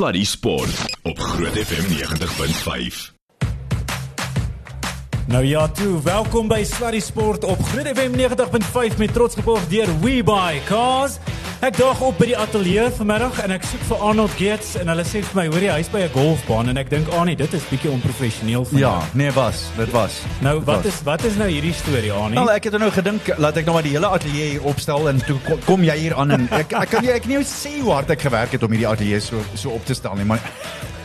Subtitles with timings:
[0.00, 3.12] Sluddy Sport op Groot FM 90.5.
[5.26, 8.10] Nou ja, toe, welkom by Sluddy Sport op Groot FM
[8.92, 11.18] 90.5 met trots geborg deur WeBuy Cars.
[11.60, 15.02] Ek dag op by die ateljee vanmiddag en ek soek vir Arnold Gates en hulle
[15.04, 17.52] sê vir my, hoor jy, hy's by 'n golfbaan en ek dink, "Ag nee, dit
[17.52, 20.22] is bietjie onprofessioneel van Ja, jou." nee was, dit was.
[20.40, 20.86] Nou, Dit wat was.
[20.86, 22.38] is wat is nou hierdie storie, Arnie?
[22.38, 25.18] Wel, ek het nou gedink laat ek nou maar die hele ateljee hier opstel en
[25.26, 27.80] toe kom, kom jy hier aan en ek ek kan jy ek kan nie sê
[27.82, 30.40] hoe hard ek gewerk het om hierdie ateljee so so op te stel nie, maar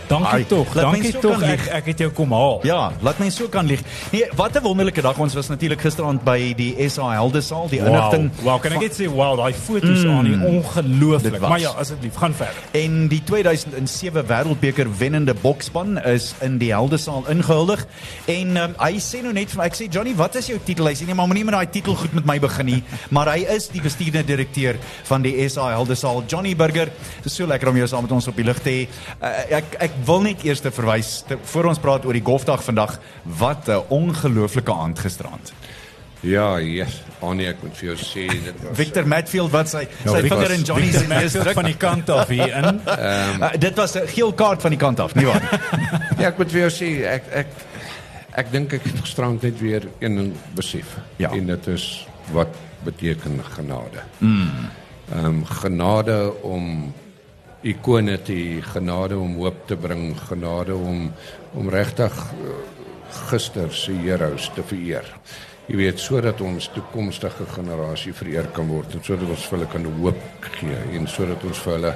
[0.08, 0.74] Dankie Ai, tog.
[0.74, 1.42] Dankie tog.
[1.42, 2.60] Ek ek het jou kom haal.
[2.64, 3.82] ja, laat my so kan lieg.
[4.12, 7.88] Nee, wat 'n wonderlike dag ons was natuurlik gisteraand by die SA Heldesaal, die Wow.
[7.88, 8.32] inligting.
[8.44, 11.40] Wow, kan ek net sê wow, daai foto's mm, aan, ongelooflik.
[11.40, 12.62] Maar ja, asseblief, gaan verder.
[12.72, 17.86] En die 2007 Wêreldbeker wennende boksspan is in die Heldesaal ingehuldig.
[18.26, 20.86] En um, hy sê nou net vir my, ek sê Johnny, wat is jou titel?
[20.88, 22.84] Hy sê nee, maar moenie met daai titel goed met my begin nie,
[23.16, 24.78] maar hy is die bestuurende direkteur
[25.10, 26.86] van die SA Heldesaal, Johnny Burger.
[27.18, 28.88] Dit is so lekker om jou saam met ons op die lig te hê.
[29.22, 32.64] Uh, ek ek wil net eers te verwys te, voor ons praat oor die golfdag
[32.64, 33.00] vandag.
[33.24, 35.54] Wat 'n ongelooflike aand gisterand.
[36.26, 37.02] Ja, yes.
[37.20, 40.54] Annie, ek moet vir jou sê dit was Victor Matfield wat sy Ja, sy vinger
[40.56, 42.82] in Johnny se neus druk van die kant af hier in.
[42.96, 45.44] Uh, dit was 'n geel kaart van die kant af, nie waar?
[46.22, 47.48] Ja, ek moet vir jou sê ek ek
[48.42, 50.98] ek dink ek het gisterand net weer een ding besef.
[51.18, 51.30] Ja.
[51.32, 54.02] En dit is wat beteken genade.
[54.20, 54.50] Mm.
[55.12, 56.94] Ehm um, genade om
[57.66, 61.10] ikone te genade om hoop te bring, genade om
[61.56, 62.56] om regtig eh,
[63.30, 65.08] gister se heroes te vereer.
[65.66, 69.88] Jy weet sodat ons toekomstige generasie vereer kan word en sodat ons vir hulle kan
[69.98, 71.94] hoop gee en sodat ons vir hulle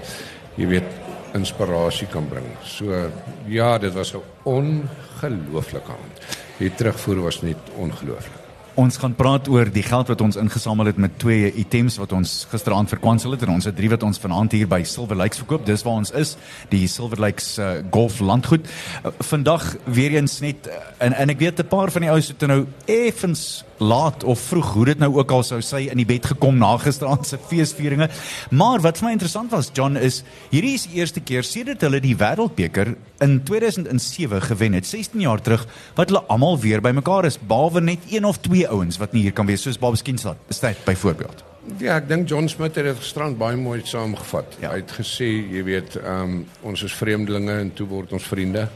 [0.58, 0.90] jy weet
[1.38, 2.50] inspirasie kan bring.
[2.66, 3.12] So
[3.48, 6.38] ja, dit was 'n ongelooflike aand.
[6.58, 8.39] Die terugvoer was net ongelooflik.
[8.80, 12.46] Ons gaan praat oor die geld wat ons ingesamel het met twee items wat ons
[12.48, 15.66] gisteraand verkwansel het en ons het drie wat ons vanaand hier by Silver Lakes verkoop.
[15.68, 16.38] Dis waar ons is,
[16.72, 18.70] die Silver Lakes uh, Golf Landgoed.
[19.04, 22.32] Uh, vandag weer eens net uh, en en ek weet 'n paar van die ouens
[22.32, 26.08] het nou effens laat of vroeg, hoe dit nou ook al sou sy in die
[26.08, 28.10] bed gekom na gisteraand se feesvieringe.
[28.52, 32.02] Maar wat vir my interessant was, John, is hierdie is die eerste keer sedert hulle
[32.04, 37.40] die Wêreldbeker in 2007 gewen het, 16 jaar terug, wat hulle almal weer bymekaar is,
[37.40, 40.38] behalwe net een of twee ouens wat nie hier kan wees soos Babs Kienstad.
[40.50, 41.44] Stad byvoorbeeld.
[41.78, 44.58] Ja, ek dink John Smith het dit gisterand baie mooi saamgevat.
[44.62, 44.72] Ja.
[44.74, 46.40] Hy het gesê, jy weet, ehm um,
[46.72, 48.68] ons is vreemdelinge en toe word ons vriende.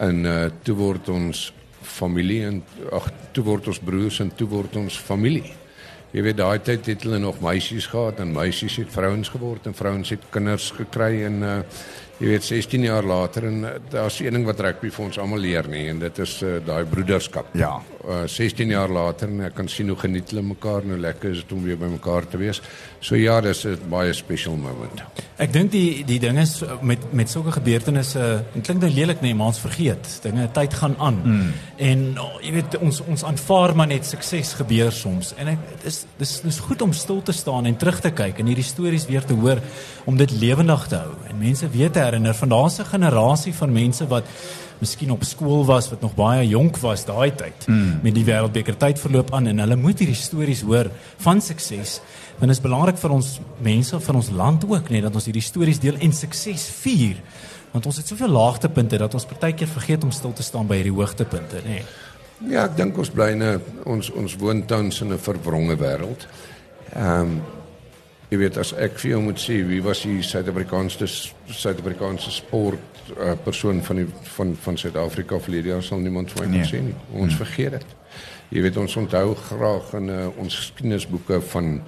[0.00, 1.48] En uh toe word ons
[1.82, 2.62] familie en
[2.92, 5.50] ag toe word ons broers en toe word ons familie.
[6.12, 9.74] Jy weet daai tyd het hulle nog meisies gehad en meisies het vrouens geword en
[9.74, 11.58] vrouens het kinders gekry en uh
[12.22, 15.40] jy weet 16 jaar later en uh, daar's een ding wat rugby vir ons almal
[15.42, 17.48] leer nie en dit is uh, daai broederskap.
[17.58, 17.72] Ja.
[18.02, 21.32] Uh 16 jaar later en ek kan sien hoe geniet hulle mekaar en hoe lekker
[21.32, 22.60] is dit om weer by mekaar te wees.
[23.00, 25.02] So ja, dis 'n baie special moment.
[25.36, 29.20] Ek dink die die ding is uh, met met sulke gebeurtenisse, dit klink nou lelik
[29.20, 30.20] nee, maar ons vergeet.
[30.22, 31.20] Dinge tyd gaan aan.
[31.24, 31.52] Mm.
[31.76, 35.34] En oh, jy weet ons ons aanvaar maar net sukses gebeur soms.
[35.36, 35.58] En ek
[36.18, 39.06] dis dis dis goed om stil te staan en terug te kyk en hierdie stories
[39.06, 39.60] weer te hoor
[40.06, 43.72] om dit lewendig te hou en mense weer te herinner van daardie se generasie van
[43.72, 44.28] mense wat
[44.82, 48.00] miskien op skool was wat nog baie jonk was daai tyd mm.
[48.02, 50.90] met die wêreldbeker tyd verloop aan en hulle moet hierdie stories hoor
[51.22, 52.00] van sukses
[52.38, 53.32] want dit is belangrik vir ons
[53.62, 57.20] mense van ons land ook net dat ons hierdie stories deel en sukses vier
[57.72, 60.96] want ons het soveel laagtepunte dat ons partykeer vergeet om stil te staan by hierdie
[60.98, 61.84] hoogtepunte nê nee.
[62.50, 66.26] Ja, ek dink ons bly in 'n ons ons woon tans in 'n verwronge wêreld.
[66.94, 67.42] Ehm um,
[68.30, 71.06] jy weet as ek vir jou moet sê wie was die Suid-Afrikaanse
[71.46, 72.80] Suid-Afrikaanse sport
[73.18, 76.64] uh, persoon van die van van Suid-Afrika verlede jaar sal niemand vir my Nee.
[76.64, 76.94] sê nie.
[77.12, 77.44] Ons hmm.
[77.44, 77.86] vergeet dit.
[78.48, 81.82] Jy weet ons onthou graag in uh, ons geskiedenisboeke van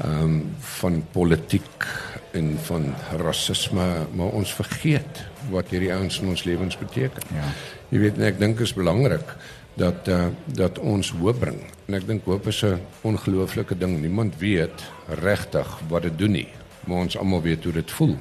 [0.00, 1.86] ehm um, van politiek
[2.32, 7.22] en van rasisme, maar ons vergeet wat hierdie ouens in ons lewens beteken.
[7.34, 7.48] Ja.
[7.88, 9.34] Jy weet en ek dink is belangrik
[9.80, 11.60] dat uh, dat ons hoop bring.
[11.88, 14.00] En ek dink hoop is 'n ongelooflike ding.
[14.00, 16.48] Niemand weet regtig wat dit doen nie,
[16.84, 18.16] maar ons almal weet hoe dit voel.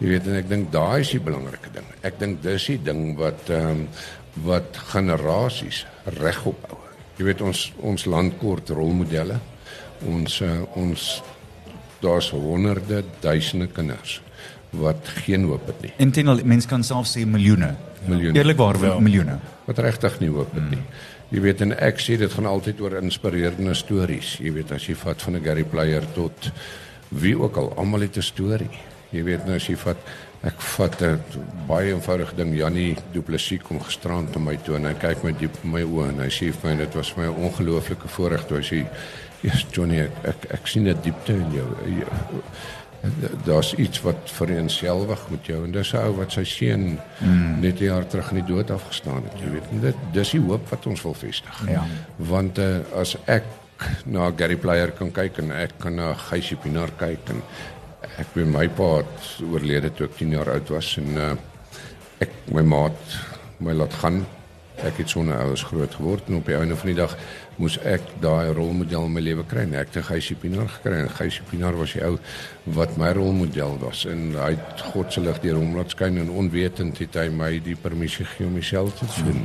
[0.00, 1.86] Jy weet en ek dink daai is die belangrike ding.
[2.00, 3.88] Ek dink dis die ding wat ehm um,
[4.44, 6.78] wat generasies regop hou.
[7.18, 9.40] Jy weet ons ons land kort rolmodelle.
[10.06, 11.22] Ons uh, ons
[12.00, 14.20] daar's honderde duisende kinders
[14.70, 15.92] wat geen hoop het nie.
[15.98, 17.74] Intendeel mense kan self sê miljoene.
[18.06, 18.38] Miljoene.
[18.38, 18.98] Eerlikwaar ja.
[19.00, 19.38] miljoene.
[19.66, 20.82] wat regtig nie hoop het nie.
[21.30, 24.38] Jy weet en ek sê dit gaan altyd oor inspirerende stories.
[24.42, 26.50] Jy weet as jy vat van 'n Gary Player tot
[27.08, 28.70] wie ook al, almal het 'n storie.
[29.10, 29.96] Jy weet nou as jy vat
[30.42, 31.20] ek vat 'n
[31.68, 35.32] baie eenvoudige ding Jannie Du Plessis kom gisterand na my toe en hy kyk my
[35.32, 38.08] diep in my oë en hy sê vir my dit was vir my 'n ongelooflike
[38.08, 38.86] voorreg toe hy sê
[39.40, 41.68] Ja, Johnny, ek ek, ek sien 'n diepte in jou.
[43.44, 47.60] Daar's iets wat vereenselwig met jou en dis 'n ou wat sy seun mm.
[47.60, 49.70] net 'n jaar terug in die dood afgestaan het, jy weet.
[49.70, 51.62] En dit dis die hoop wat ons wil vestig.
[51.68, 51.84] Ja.
[52.16, 53.44] Want uh, as ek
[54.04, 57.42] na Gary Player kan kyk en ek kan na Geysie Pinaar kyk en
[58.18, 61.36] ek weet my pa het oorlede toe ek 10 jaar oud was en uh,
[62.20, 63.16] ek my maat
[63.60, 64.26] my laat gaan.
[64.80, 67.16] Ek het sonder ouers groot geword en op die einde van die dag
[67.60, 69.66] moes ek daai rolmodel in my lewe kry.
[69.68, 72.16] En ek het Geysie Pinaar gekry en Geysie Pinaar was die ou
[72.76, 76.32] wat my rolmodel was en hy het God se lig deur hom laat skyn en
[76.42, 79.44] onwetend het hy my die permissie gegee om myself te doen.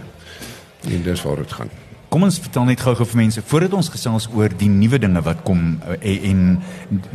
[0.86, 1.74] En dis waar dit gaan.
[2.16, 5.42] Kom ons vertel net gou-gou vir mense voordat ons gesels oor die nuwe dinge wat
[5.44, 5.66] kom
[5.98, 6.62] eh, en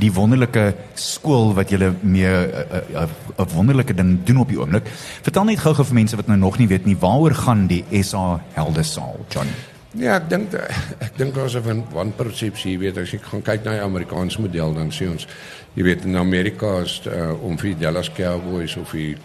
[0.03, 0.67] die wonderlike
[0.99, 3.07] skool wat julle mee eh, eh,
[3.39, 4.91] 'n wonderlike ding doen op die oomblik.
[5.25, 8.43] Vertel net gou-gou vir mense wat nou nog nie weet nie waaroor gaan die SA
[8.53, 9.70] Heldesaal, Johnny.
[9.99, 10.53] Ja, ek dink
[11.07, 14.41] ek dink ons het 'n wanpersepsie, jy weet, as ek gaan kyk na die Amerikaanse
[14.41, 15.27] model dan sê ons
[15.75, 19.19] jy weet in Amerika is uh, om vir Dallas Cowboys of vir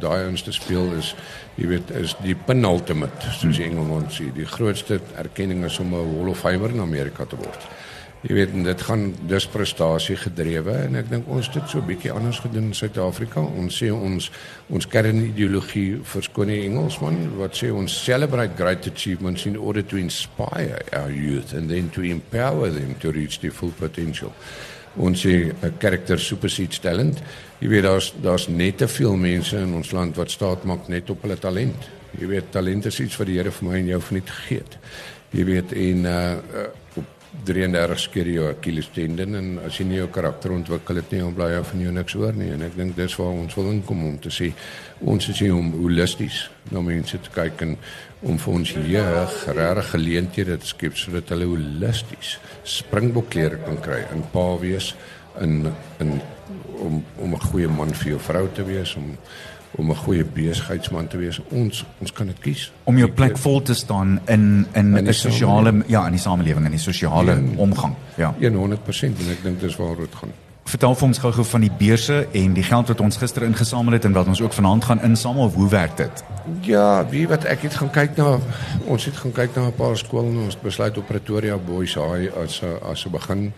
[0.00, 1.14] daai ons te speel is
[1.56, 6.16] jy weet is die penultimate soos die Engelsman sê, die grootste erkenning is om 'n
[6.16, 7.68] Hall of Famer in Amerika te word.
[8.18, 12.10] Jy weet dit gaan dis prestasie gedrewe en ek dink ons het dit so bietjie
[12.10, 13.44] anders gedoen in Suid-Afrika.
[13.46, 14.24] Ons sê ons
[14.74, 20.80] ons kernideologie verskoon die Engelsman wat sê ons celebrate great achievements in order to inspire
[20.98, 24.34] our youth and then to empower them to reach their full potential.
[24.98, 27.22] Ons sê 'n karakter supersedes talent.
[27.60, 31.10] Jy weet daar's daar's net te veel mense in ons land wat staat maak net
[31.10, 31.88] op hulle talent.
[32.18, 34.78] Jy weet talent is iets wat die Here vir my en jou verniet gegee het.
[35.30, 36.66] Jy weet en uh, uh
[37.44, 41.34] 33 keer jou Achilles tendon en as jy nie jou karakter ontwikkel het nie, dan
[41.36, 42.50] bly jy van jou niks hoor nie.
[42.54, 44.50] En ek dink dis waar ons wil inkom om te sê
[45.00, 47.76] ons is hier om holisties na mense te kyk en
[48.28, 52.34] om vir ons jeug regtig geleenthede te skep sodat hulle holisties
[52.66, 54.94] springbokklere kan kry in pa wees
[55.40, 55.70] in
[56.02, 56.18] in
[56.78, 59.16] om om 'n goeie man vir jou vrou te wees om
[59.76, 61.40] om 'n goeie besigheidsman te wees.
[61.50, 65.82] Ons ons kan dit kies om jou plek vol te staan in in 'n sosiale
[65.86, 67.94] ja, in die samelewing en die sosiale ja, omgang.
[68.16, 68.34] Ja.
[68.40, 70.32] 100% en ek dink dis waar dit gaan.
[70.68, 74.04] Vertel vir ons gou-gou van die beurse en die geld wat ons gister ingesamel het
[74.04, 75.48] en wat ons ook vanaand gaan insamel.
[75.50, 76.24] Hoe werk dit?
[76.60, 78.34] Ja, wie wat ek het gaan kyk na
[78.84, 82.36] ons het gaan kyk na 'n paar skole en ons besluit op Pretoria Boys High
[82.36, 83.52] as as 'n begin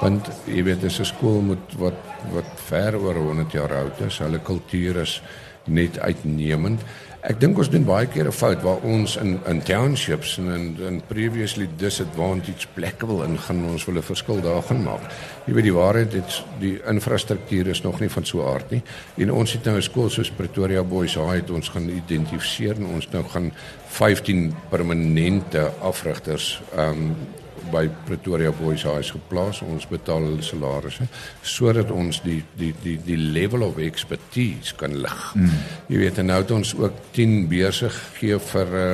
[0.00, 2.00] want jy weet dis 'n skool met wat
[2.32, 4.18] wat ver oor 100 jaar oud is.
[4.18, 5.22] Hulle kultuur is
[5.64, 6.80] net uitnemend.
[7.24, 10.76] Ek dink ons doen baie keer 'n fout waar ons in in townships en in
[10.86, 15.00] in previously disadvantaged plekke wil ingaan ons wil 'n verskil daar gaan maak.
[15.46, 18.82] Jy weet die waarheid dit die infrastruktuur is nog nie van so aard nie.
[19.16, 22.86] En ons het nou 'n skool soos Pretoria Boys High het ons gaan identifiseer en
[22.86, 23.52] ons nou gaan
[23.86, 27.16] 15 permanente afrigters ehm um,
[27.72, 29.60] by Pretoria Boys High geplaas.
[29.64, 31.06] Ons betaal hulle salarisse
[31.44, 35.24] sodat ons die die die die level of expertise kan lig.
[35.34, 35.58] Mm.
[35.92, 38.86] Jy weet en nou het ons ook 10 beurse gegee vir uh,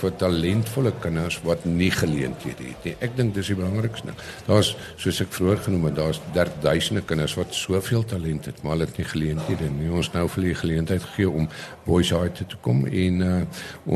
[0.00, 2.94] vir talentvolle kinders wat nie geleenthede het nie.
[3.04, 4.14] Ek dink dis die belangrikste.
[4.48, 8.88] Daar's soos ek vroeër genoem het, daar's duisende kinders wat soveel talent het, maar hulle
[8.88, 9.90] het nie geleenthede nie.
[9.92, 11.48] Ons nou vir hulle geleentheid gegee om
[11.86, 13.36] Boys High te kom en uh,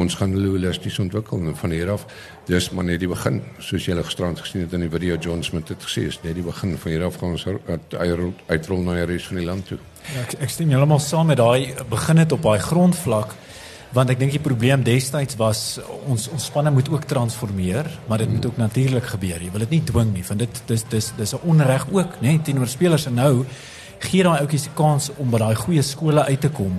[0.03, 2.07] ons gaan hulle holisties ontwikkel en van hier af
[2.49, 5.69] dis maar net die begin soos julle gisterand gesien het in die video John Smith
[5.69, 7.47] het gesê is net die begin van hier af gaan ons
[8.47, 9.79] uitrol na die res van die land toe.
[10.15, 13.35] Ja, ek, ek stem heeltemal saam met daai begin het op daai grondvlak
[13.93, 18.31] want ek dink die probleem destyds was ons ons spanne moet ook transformeer maar dit
[18.31, 19.43] moet ook natuurlik gebeur.
[19.43, 22.37] Jy wil dit nie dwing nie want dit dis dis dis 'n onreg ook nê
[22.37, 23.07] nee, teenoor spelers.
[23.07, 23.45] En nou
[23.99, 26.79] gee daai ouetjies die kans om by daai goeie skole uit te kom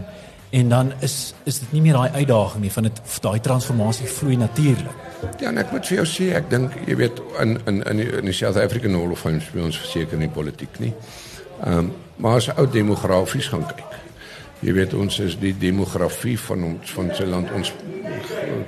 [0.54, 4.36] en dan is is dit nie meer daai uitdaging nie van dit daai transformasie vloei
[4.38, 5.00] natuurlik.
[5.40, 8.10] Ja, en ek moet vir jou sê, ek dink jy weet in in in die,
[8.20, 10.94] in die South African Hall of Fame speel ons verseker nie politiek nie.
[11.64, 11.92] Ehm um,
[12.22, 13.96] maar as ou demografies gaan kyk.
[14.62, 17.74] Jy weet ons is die demografie van ons van sy land ons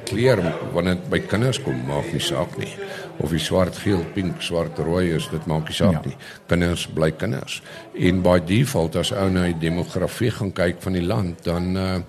[0.09, 0.41] kleur
[0.73, 2.71] wanneer by kinders kom maak nie saak nie
[3.23, 6.03] of jy swart, geel, pink, swart, rooi is, dit maak nie saak ja.
[6.05, 6.15] nie.
[6.49, 7.61] Kinders bly kinders.
[7.95, 11.99] En by default as ou na die demografie gaan kyk van die land, dan uh,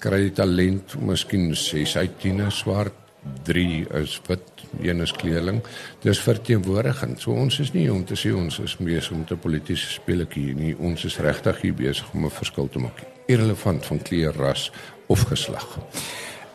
[0.00, 2.96] kry jy talent, miskien 6 uit 10 is swart,
[3.44, 5.60] 3 is wit, een is kleerling.
[6.00, 7.18] Dis verteenwoordiging.
[7.20, 10.72] So ons is nie om te sê ons is besig om te politieke speletjie nie.
[10.78, 13.04] Ons is regtig hier besig om 'n verskil te maak.
[13.26, 14.70] Irrelevant van kleur, ras
[15.06, 15.78] of geslag.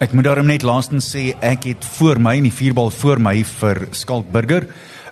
[0.04, 3.38] Ek moet daarom net laastens sê ek het voor my in die vierbal voor my
[3.48, 4.66] vir Skalk Burger,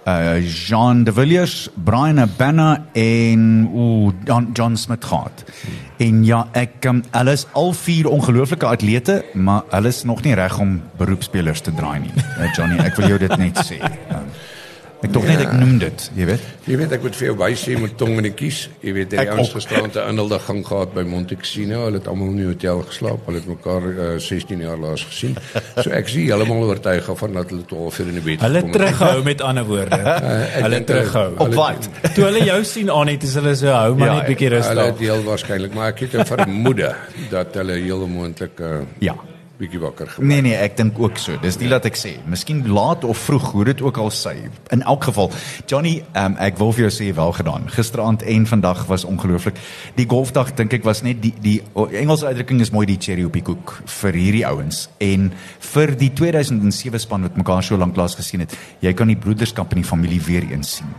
[0.04, 5.46] uh Jean de Villiers, Brian Abana en o John, John Smith gehad.
[6.04, 10.36] En ja, ek um, hulle is al vier ongelooflike atlete, maar hulle is nog nie
[10.36, 12.12] reg om beroepspelers te draai nie.
[12.20, 13.80] Uh, Johnny, ek wil jou dit net sê.
[14.12, 14.28] Um,
[15.04, 16.44] Ek tog net ek noem dit, jy weet.
[16.66, 18.70] Jy weet ek moet vir jou wys jy moet tong in die kies.
[18.82, 19.56] Jy weet die ouens ook.
[19.58, 21.84] gisteraand 'n inhulde gang gehad by Monte Cassino.
[21.86, 23.26] Hulle het almal in die hotel geslaap.
[23.26, 25.36] Hulle het mekaar uh, 16 jaar laas gesien.
[25.84, 28.72] So ek sien heeltemal oortuig van dat hulle 12 uur in die bed Hulle gekom
[28.72, 28.78] het.
[28.82, 29.96] terughou met ander woorde.
[30.08, 31.34] ek Hulle hulle- terughou.
[31.38, 31.90] Op wat?
[32.16, 34.62] Toe hulle jou sien aan het, is hulle so hou maar Ja, net bietjie Hulle
[34.64, 34.86] rustig.
[34.86, 36.96] het heel waarskynlik, maar ek het 'n vermoede
[37.30, 38.68] dat hulle heel moontlik uh,
[39.00, 39.16] Ja.
[39.60, 40.30] Bietjie wakker gemaak.
[40.30, 41.38] Nee nee, ek dink ook so.
[41.44, 42.14] Dis nie laat ek sê.
[42.30, 44.34] Miskien laat of vroeg, hoe dit ook al sy.
[44.74, 45.30] In elk geval,
[45.70, 47.70] Johnny, um, ek wil vir jou sê wel gedaan.
[47.74, 49.60] Gisteraand en vandag was ongelooflik.
[50.00, 53.28] Die golfdag dink ek was net die die oh, Engelse uitdrukking is mooi die cherry
[53.28, 55.30] op die koek vir hierdie ouens en
[55.74, 58.58] vir die 2007 span wat mekaar so lank laas gesien het.
[58.82, 60.90] Jy kan die broederskap in die familie weer eens sien.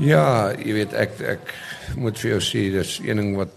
[0.00, 1.54] Ja, jy weet ek ek
[2.00, 3.56] moet vir jou sê dis een ding wat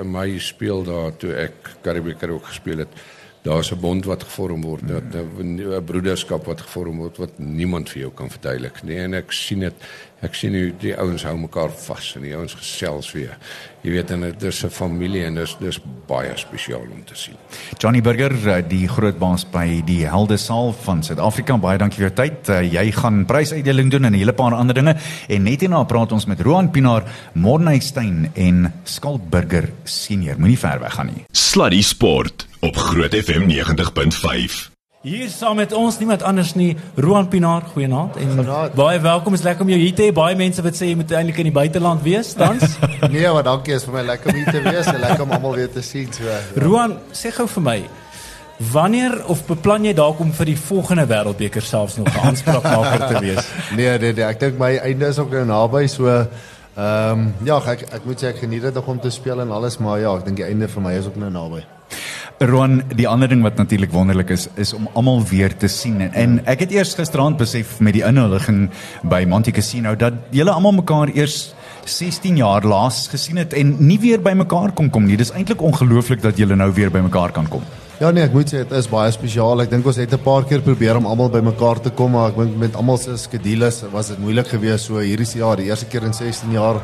[0.00, 3.00] in my speel daar toe ek Karibeker ook gespeel het.
[3.42, 8.00] Daar's 'n bond wat gevorm word, dat 'n broederskap wat gevorm word wat niemand vir
[8.00, 8.96] jou kan verduidelik nie.
[8.96, 9.74] En ek sien dit
[10.20, 13.36] ek sien hoe die ouens hou mekaar vas en die ouens gesels weer.
[13.80, 17.36] Jy weet en dit is 'n familie en dis dis baie spesiaal om te sien.
[17.78, 21.56] Johnny Burger, eh, die groot baas by die Helde Saal van Suid-Afrika.
[21.56, 22.48] Baie dankie vir jou tyd.
[22.48, 24.96] Uh, jy gaan prysuitdeling doen en 'n hele paar ander dinge.
[25.28, 30.38] En net hierna praat ons met Roan Pinaar, Morney Steyn en Skalk Burger senior.
[30.38, 31.24] Moenie ver weg gaan nie.
[31.32, 34.69] Sluddy Sport op Groot FM 90.5.
[35.00, 38.74] Hier saam met ons niemand anders nie, Roan Pinaar, goeienaand en Goeienaand.
[38.76, 39.32] baie welkom.
[39.32, 40.12] Is lekker om jou hier te hê.
[40.12, 42.76] Baie mense wat sê jy moet eintlik in die buiteland wees tans.
[43.14, 45.56] Nee, maar dankie, is vir my lekker om hier te wees en lekker om almal
[45.56, 46.26] weer te sien so.
[46.28, 46.36] Ja.
[46.60, 47.78] Roan, sê gou vir my,
[48.74, 53.24] wanneer of beplan jy dalk om vir die volgende wêreldbeker selfs nog 'n aanspraakmaker te
[53.24, 53.48] wees?
[53.80, 56.28] Nee, nee, nee, ek dink my einde is ook nou naby so ehm
[56.76, 59.78] um, ja, ek ek moet sê ek geniet dit nog om te speel en alles,
[59.80, 61.64] maar ja, ek dink die einde vir my is ook nou naby.
[62.40, 65.98] Roan, die ander ding wat natuurlik wonderlik is, is om almal weer te sien.
[66.00, 68.62] En, en ek het eers gisteraand besef met die inhuldiging
[69.12, 71.50] by Monte Casino dat julle almal mekaar eers
[71.84, 75.20] 16 jaar laas gesien het en nie weer by mekaar kon kom nie.
[75.20, 77.68] Dis eintlik ongelooflik dat julle nou weer by mekaar kan kom.
[78.00, 79.60] Ja nee, ek moet sê dit is baie spesiaal.
[79.60, 82.40] Ek dink ons het 'n paar keer probeer om almal bymekaar te kom, maar ek
[82.40, 84.86] dink met almal se skedules was dit moeilik geweest.
[84.86, 86.80] So hierdie jaar, die eerste keer in 16 jaar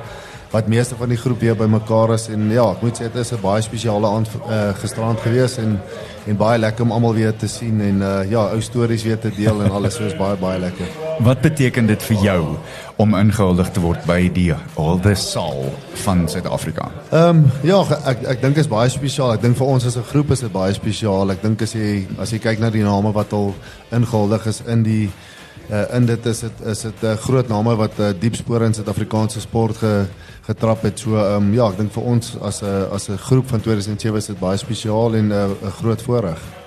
[0.50, 3.32] wat meeste van die groep weer bymekaar is en ja, ek moet sê dit is
[3.32, 5.80] 'n baie spesiale aand uh, gisterand geweest en
[6.26, 9.30] en baie lekker om almal weer te sien en uh, ja, ou stories weer te
[9.30, 10.86] deel en alles, so is baie baie lekker.
[11.22, 12.56] Wat beteken dit vir jou
[12.96, 15.70] om ingehuldig te word by die Helde Saal
[16.02, 16.90] van Suid-Afrika?
[17.10, 17.78] Ehm um, ja,
[18.10, 19.36] ek ek dink is baie spesiaal.
[19.36, 21.30] Ek dink vir ons as 'n groep is dit baie spesiaal.
[21.30, 23.54] Ek dink as jy as jy kyk na die name wat al
[23.92, 25.10] ingehuldig is in die
[25.70, 28.64] uh, in dit is dit is dit 'n uh, groot name wat uh, diep spore
[28.64, 30.06] in Suid-Afrikaanse sport ge,
[30.46, 30.98] getrap het.
[30.98, 34.16] So ehm um, ja, ek dink vir ons as 'n as 'n groep van 2007
[34.16, 36.65] is dit baie spesiaal en 'n uh, groot voorreg.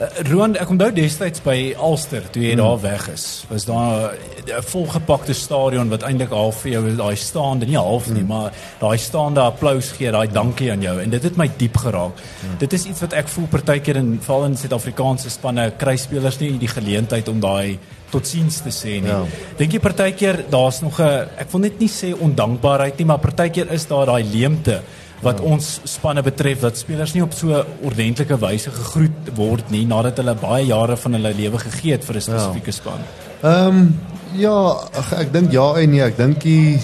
[0.00, 2.62] Uh, Roan, ek onthou destyds by Ulster toe jy hmm.
[2.62, 3.24] daar weg is.
[3.50, 4.14] Was daar
[4.48, 8.96] 'n volgepakte stadion wat eintlik half vir jou daai staande, nie half nie, maar daai
[8.96, 12.16] staande applous gee, daai dankie aan jou en dit het my diep geraak.
[12.40, 12.56] Hmm.
[12.58, 16.56] Dit is iets wat ek voel partykeer in veral in Suid-Afrikaanse spanne kry spelers nie
[16.58, 17.78] die geleentheid om daai
[18.10, 19.12] totsiens te sê nie.
[19.12, 19.24] Ja.
[19.58, 23.70] Dink jy partykeer daar's nog 'n ek wil net nie sê ondankbaarheid nie, maar partykeer
[23.72, 24.80] is daar daai leemte
[25.24, 25.44] wat ja.
[25.52, 30.34] ons spanne betref dat spelers nie op so ordentlike wyse gegroet word nie nadat hulle
[30.40, 32.78] baie jare van hulle lewe gegee het vir 'n spesifieke ja.
[32.78, 33.04] span.
[33.42, 33.98] Ehm um,
[34.36, 34.56] ja,
[35.02, 36.80] ag, ek dink ja en nee, ek dink die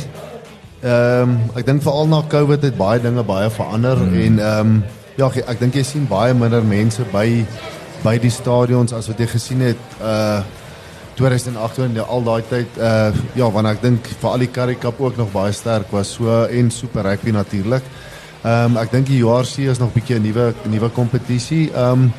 [0.83, 4.21] ehm um, ek dink veral na Covid het baie dinge baie verander hmm.
[4.21, 4.85] en ehm um,
[5.17, 7.45] ja, ek, ek dink jy sien baie minder mense by
[8.05, 10.43] by die stadions as wat jy gesien het uh
[11.17, 15.01] 2008 en al daai tyd uh ja, want ek dink vir al die Currie Cup
[15.01, 17.83] ook nog baie sterk was so en Super Rugby natuurlik.
[17.83, 21.71] Ehm um, ek dink die URC is nog bietjie 'n nuwe nuwe kompetisie.
[21.73, 22.13] Ehm um,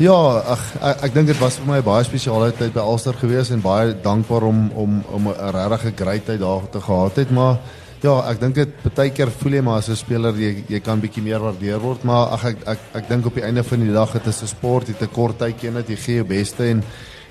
[0.00, 0.14] Ja,
[0.54, 3.50] ag ek, ek dink dit was vir my 'n baie spesiale tyd by Ulster gewees
[3.50, 7.58] en baie dankbaar om om om 'n regtig great tyd daar te gehad het, maar
[8.02, 11.00] ja, ek dink dit baie keer voel jy maar as 'n speler jy jy kan
[11.00, 13.92] bietjie meer waardeer word, maar ag ek ek ek dink op die einde van die
[13.92, 16.82] dag dit is 'n sport, het 'n kort tydjie net jy gee jou beste en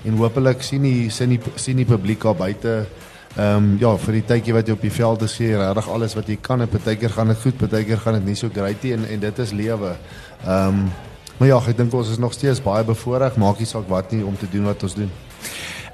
[0.04, 2.86] en hopelik sien die sien die sien die publiek daar buite
[3.32, 6.14] Ehm um, ja, vir die tydjie wat jy op die veld is, gee regtig alles
[6.18, 6.60] wat jy kan.
[6.60, 9.38] En partykeer gaan dit goed, partykeer gaan dit nie so great nie en en dit
[9.46, 9.96] is lewe.
[10.44, 10.90] Ehm um,
[11.38, 14.20] maar ja, ek dink ons is nog steeds baie bevoordeel, maak nie saak wat nie
[14.22, 15.08] om te doen wat ons doen.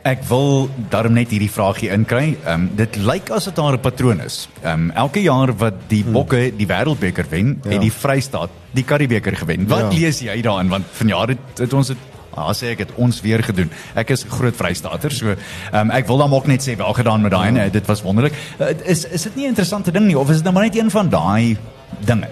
[0.02, 2.35] Ek wil daarom net hierdie vraagie inkry.
[2.42, 4.49] Ehm um, dit lyk asof daar 'n patroon is.
[4.62, 7.71] Ehm um, elke jaar wat die Bokke die Wêreldbeker wen, ja.
[7.71, 9.68] het die Vrystaat die Karibebeker gewen.
[9.68, 9.99] Wat ja.
[9.99, 12.08] lees jy daarin want vanjaar het, het ons dit
[12.38, 13.71] Ah, sê ek het ons weer gedoen.
[13.99, 17.35] Ek is groot Vrystater, so um, ek wil dan ook net sê wel gedaan met
[17.35, 17.68] daai, ja.
[17.73, 18.37] dit was wonderlik.
[18.59, 20.78] Uh, is is dit nie 'n interessante ding nie of is dit nou maar net
[20.78, 21.57] een van daai
[22.04, 22.30] dinge?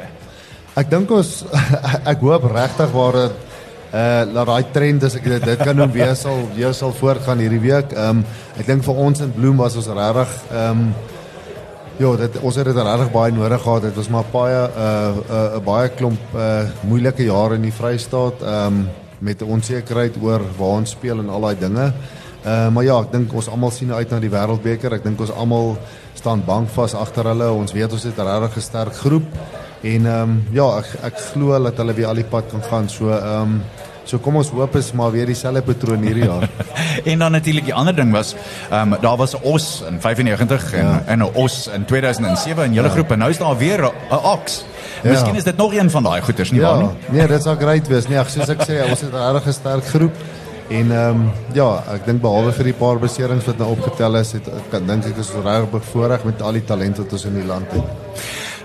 [0.76, 1.44] Ek dink ons
[2.12, 3.44] ek hoop regtig waar dit
[3.96, 7.38] uh dat daai trend as ek dit dit kan noem weer sal weer sal voortgaan
[7.38, 7.92] hierdie week.
[7.92, 8.24] Ehm um,
[8.58, 10.94] ek dink vir ons in Bloem was ons regtig ehm um,
[11.96, 13.86] Ja, dit ons het dit regtig baie nodig gehad.
[13.86, 17.62] Dit was maar baie 'n uh, 'n uh, uh, baie klomp uh, moeilike jare in
[17.62, 21.92] die Vrystaat, ehm um, met onsekerheid oor waar ons speel en al daai dinge.
[22.46, 24.92] Uh, maar ja, ek dink ons almal sien uit na die Wêreldbeker.
[24.94, 25.76] Ek dink ons almal
[26.14, 27.48] staan bankvas agter hulle.
[27.50, 29.26] Ons weet ons het 'n regtig sterk groep
[29.82, 32.88] en ehm um, ja, ek ek glo dat hulle weer al die pad kan gaan.
[32.88, 33.62] So ehm um,
[34.06, 36.46] So kom ons hoop is maar weer dieselfde patroon hierdie jaar.
[37.10, 38.36] en dan natuurlik die ander ding was,
[38.70, 41.02] ehm um, daar was 'n os in 95 en ja.
[41.06, 42.94] en 'n os in 2007 in julle ja.
[42.94, 44.64] groep en nou is daar weer 'n ox.
[45.06, 45.12] Ja.
[45.14, 46.70] Miskien is dit nog een van daai goeters nie ja.
[46.70, 47.18] waar nie?
[47.18, 48.08] Nee, dit sou great wees.
[48.10, 50.24] Nee, soos ek sê, ons het 'n regtig sterk groep.
[50.68, 54.32] En ehm um, ja, ek dink behalwe vir die paar beserings wat nou opgetel is,
[54.32, 57.46] het ek dink ek is regtig bevoorreg met al die talent wat ons in die
[57.46, 57.84] land het.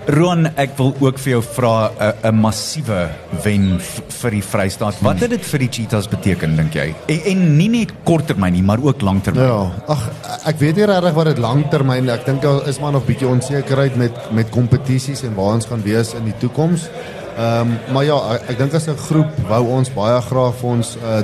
[0.09, 3.09] Ron, ek wil ook vir jou vra 'n 'n massiewe
[3.43, 3.79] wen
[4.09, 4.95] vir die Vrystaat.
[5.01, 6.95] Wat het dit vir die Cheetahs beteken dink jy?
[7.07, 9.43] En, en nie net korttermyn nie, maar ook langtermyn.
[9.43, 10.09] Ja, ag
[10.45, 12.09] ek weet nie regtig wat dit langtermyn.
[12.09, 15.83] Ek dink daar is maar nog bietjie onsekerheid met met kompetisies en waar ons gaan
[15.83, 16.89] wees in die toekoms.
[17.37, 20.69] Ehm um, maar ja, ek, ek dink as 'n groep wou ons baie graag vir
[20.69, 21.21] ons uh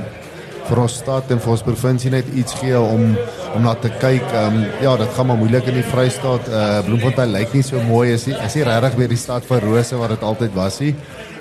[0.68, 3.16] vir ons stad en vir ons provinsie net iets gee om
[3.56, 4.26] om na te kyk.
[4.34, 6.50] Ehm um, ja, dit gaan maar moeilik in die Vrystaat.
[6.50, 9.64] Uh Bloemfontein lyk nie so mooi as hy is nie regtig weer die stad van
[9.64, 10.94] rose wat dit altyd was nie.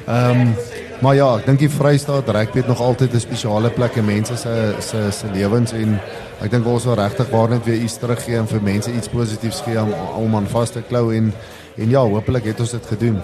[0.07, 0.55] Ehm um,
[1.03, 4.37] maar ja, ek dink die Vrystaat rugby het nog altyd 'n spesiale plek in mense
[4.37, 6.01] se se se lewens en
[6.41, 9.61] ek dink ons wil regtig waar net weer iets teruggee en vir mense iets positiefs
[9.61, 11.33] gee om om aan vas te klou en
[11.77, 13.21] en ja, hopelik het ons dit gedoen.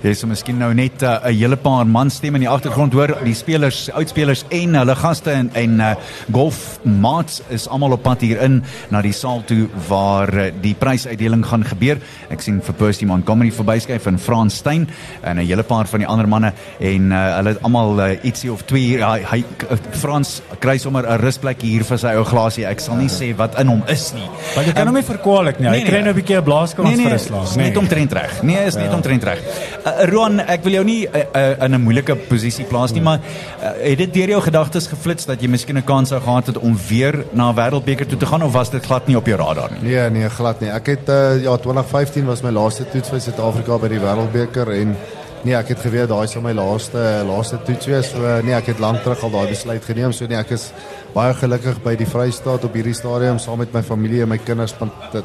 [0.00, 3.10] Jy sê miskien nou net uh, 'n uh, hele paar manstemme in die agtergrond hoor,
[3.20, 5.90] die spelers, oudspelers en hulle gaste en en uh,
[6.32, 10.72] golf maats is almal op pad hier in na die saal toe waar uh, die
[10.74, 12.00] prysuitdeling gaan gebeur.
[12.32, 14.88] Ek sien vir Percy Montgomery verbyskyf en Frans Steyn
[15.20, 18.52] en 'n hele paar van die ander manne en uh, hulle het almal uh, ietsie
[18.52, 19.04] of twee hier.
[19.04, 22.64] Hy, hy uh, Frans kry sommer 'n rusplek hier vir sy ou glasie.
[22.64, 24.28] Ek sal nie sê wat in hom is nie.
[24.54, 25.68] Want jy kan hom um, nie verkwalik nie.
[25.68, 27.56] Hy nee, nee, kry nou 'n bietjie 'n blaaskans nee, nee, vir 'n slag.
[27.56, 28.42] Nee, net omtrent reg.
[28.42, 28.80] Nee, is ja.
[28.80, 29.44] net omtrent reg.
[29.90, 33.00] Uh, uh, Ron, ek wil jou nie uh, uh, in 'n moeilike posisie plaas nie,
[33.00, 33.04] hmm.
[33.04, 36.46] maar uh, het dit deur jou gedagtes geflits dat jy miskien 'n kans sou gehad
[36.46, 39.26] het om weer na 'n wêreldbeker toe te gaan of was dit glad nie op
[39.26, 39.90] jou radar nie?
[39.90, 40.70] Nee, nee, glad nie.
[40.70, 44.96] Ek het uh, ja, 2015 was my laaste toets vir Suid-Afrika by die wêreldbeker en
[45.42, 48.10] nee, ek het geweet daai sou my laaste laaste toets wees.
[48.10, 50.12] So nee, ek het lank terug al daai besluit geneem.
[50.12, 50.72] So nee, ek is
[51.14, 54.74] baie gelukkig by die Vrystaat op hierdie stadium saam met my familie en my kinders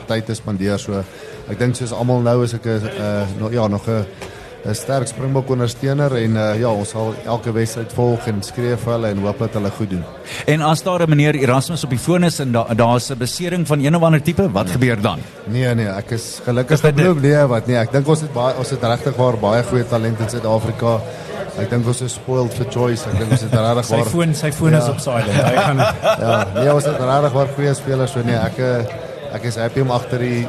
[0.07, 0.79] tyd te spandeer.
[0.79, 1.03] So
[1.49, 4.05] ek dink soos almal nou is ek 'n uh, no, ja, nog 'n
[4.65, 8.93] 'n sterk Springbok ondersteuner en uh, ja, ons sal elke wedstryd volg en skree vir
[8.95, 10.01] hulle en hoop dat hulle goed doen.
[10.49, 13.67] En as daar 'n meneer Erasmus op die foon is en daar's da 'n besering
[13.67, 14.73] van een of ander tipe, wat nee.
[14.73, 15.19] gebeur dan?
[15.45, 18.69] Nee nee, ek is gelukkig gebleef nee, wat nee, ek dink ons het baie ons
[18.69, 20.99] het regtig waar baie goeie talent in Suid-Afrika.
[21.59, 23.05] Ek dink ons is spoiled for choice.
[23.09, 24.77] Ek dink ons het regtig waar Sy foon, sy foon ja.
[24.77, 25.43] is op silent.
[25.45, 25.77] Hy gaan
[26.25, 28.59] Ja, nee, ons het regtig waar goeie spelers so nee, ek
[29.35, 30.47] ek is happy om agter die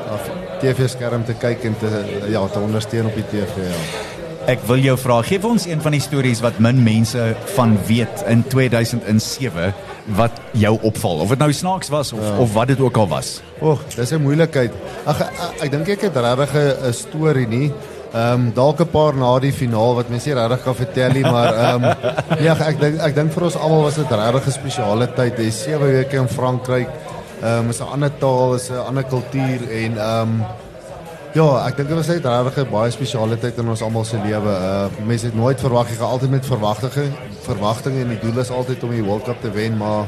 [0.61, 1.90] TV-skerm te kyk en te
[2.29, 3.66] ja, te ondersteun op die TV.
[3.69, 3.81] Ja.
[4.47, 7.23] Ek wil jou vra, gee vir ons een van die stories wat min mense
[7.57, 9.73] van weet in 2007
[10.14, 11.25] wat jou opval.
[11.25, 12.37] Of dit nou snaaks was of ja.
[12.38, 13.40] of wat dit ook al was.
[13.59, 14.73] Oeg, dis 'n moeilikheid.
[15.05, 15.21] Ag
[15.61, 17.73] ek dink ek het regtig 'n storie nie.
[18.14, 21.55] Ehm um, dalk 'n paar na die finaal wat mense regtig kan vertel nie, maar
[21.55, 25.09] ehm um, ja, ek dink ek dink vir ons almal was dit regtig 'n spesiale
[25.16, 25.37] tyd.
[25.37, 26.88] Dis 7 weke in Frankryk.
[27.42, 30.44] Ehm um, is 'n ander taal, is 'n ander kultuur en ehm um,
[31.33, 34.16] ja, ek dink dit was net regtig 'n baie spesiale tyd in ons almal se
[34.16, 34.53] lewe.
[34.68, 37.11] Uh mense het nooit verwag jy gaan altyd met verwagtinge,
[37.42, 40.07] verwagtinge en die doel is altyd om die World Cup te wen, maar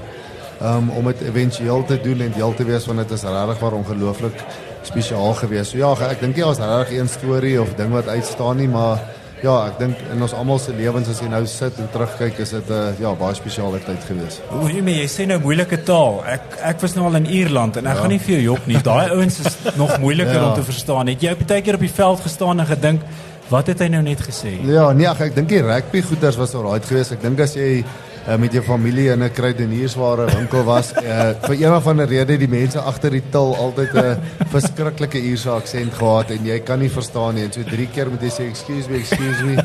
[0.62, 3.72] um, om dit éventueel te doen en deel te wees van dit is regtig waar
[3.72, 4.44] ongelooflik
[4.82, 5.70] spesiaal geweest.
[5.70, 9.04] So ja, ek dink jy was regtig een storie of ding wat uitstaan nie, maar
[9.42, 12.50] Ja, ek dink in ons almal se lewens as jy nou sit en terugkyk, is
[12.56, 14.40] dit 'n uh, ja, baie spesiale tyd gewees.
[14.50, 16.20] Hoe jy jy sê nou moeilike taal.
[16.26, 18.00] Ek ek was nou al in Ierland en ek ja.
[18.00, 18.82] gaan nie vir jou jok nie.
[18.82, 20.48] Daai ouens is nog moeiliker ja.
[20.48, 21.06] om te verstaan.
[21.06, 23.00] Het jy baie keer op die veld gestaan en gedink,
[23.48, 24.58] wat het hy nou net gesê?
[24.66, 27.12] Ja, nee, ek, ek dink die rugby goeters was alraai geweest.
[27.12, 27.84] Ek dink as jy
[28.28, 30.92] uh, met jou familie in 'n kruideniersware winkel was.
[30.92, 35.50] Uh, vir een of ander rede die mense agter die til altyd 'n verskriklike Ierse
[35.50, 37.44] aksent gehad en jy kan nie verstaan nie.
[37.44, 39.56] En so drie keer moet jy sê excuse me, excuse me.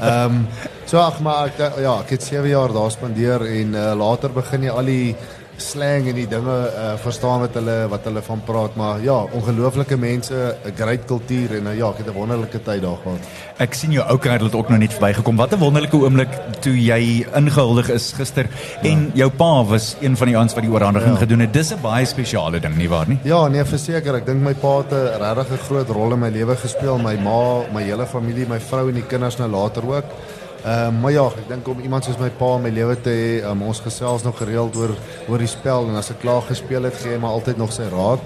[0.00, 0.46] Ehm um,
[0.86, 4.62] so ag maar ek ja, ek het 7 jaar daar spandeer en uh, later begin
[4.62, 5.16] jy al die
[5.56, 9.96] slang en die dinge uh, verstaan wat hulle wat hulle van praat maar ja ongelooflike
[9.96, 13.20] mense 'n great kultuur en uh, ja ek het 'n wonderlike tyd daar gehad.
[13.58, 15.36] Ek sien jou ou kerel het ook nog net verbygekom.
[15.36, 16.28] Wat 'n wonderlike oomblik
[16.60, 18.46] toe jy ingehuldig is gister
[18.82, 18.90] ja.
[18.90, 21.18] en jou pa was een van die ouens wat die oorhandiging ja.
[21.18, 21.52] gedoen het.
[21.52, 23.18] Dis 'n baie spesiale ding nie waar nie?
[23.22, 26.56] Ja nee verseker ek dink my pa het 'n regtig groot rol in my lewe
[26.56, 26.98] gespeel.
[26.98, 30.04] My ma, my hele familie, my vrou en die kinders nou later ook.
[30.66, 33.10] Ehm uh, maar ja, ek dink om iemand soos my pa in my lewe te
[33.14, 34.96] hê, um, ons gesels nog gereeld oor
[35.28, 37.86] oor die spel en as ek klaar gespeel het, gee hy maar altyd nog sy
[37.92, 38.24] raad.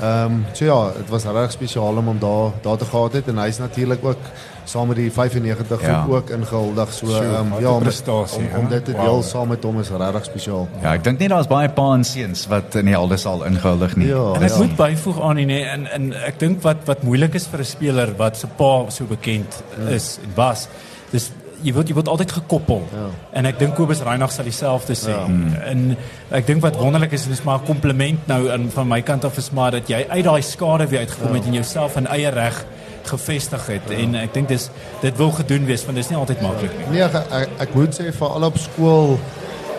[0.00, 3.28] Ehm um, so ja, dit was reg spesiaal om hom daar daar te gehad het
[3.28, 4.30] en hy's natuurlik ook
[4.64, 6.00] saam met die 95 Ja.
[6.02, 6.92] groep ook ingehuldig.
[6.92, 9.90] So ehm wat ja, om, prestasie, om, om dit te deel saam met hom is
[9.90, 10.66] regtig spesiaal.
[10.82, 14.08] Ja, ek dink nie daar's baie pa en seuns wat in die Aldesal ingehuldig nie.
[14.08, 14.56] Ja, En ek ja.
[14.64, 18.16] moet byvoeg aan nie en en ek dink wat wat moeilik is vir 'n speler
[18.16, 20.68] wat se pa so bekend is en was.
[21.12, 21.30] Dis
[21.64, 22.82] jy word jy word altyd gekoppel.
[22.92, 23.06] Ja.
[23.40, 25.14] En ek dink Kobus Reinagh sal dieselfde sê.
[25.14, 25.24] Ja.
[25.70, 25.96] En
[26.30, 29.38] ek dink wat wonderlik is dis maar 'n kompliment nou in van my kant af
[29.38, 31.34] is maar dat jy uit daai skade weer uitgekom Ja.
[31.34, 32.64] het en jouself in eie reg
[33.04, 33.96] gevestig het ja.
[33.96, 36.86] en ek dink dis dit wil gedoen wees want dis nie altyd maklik nie.
[36.90, 39.18] Nee, ek, ek, ek moet sê veral op skool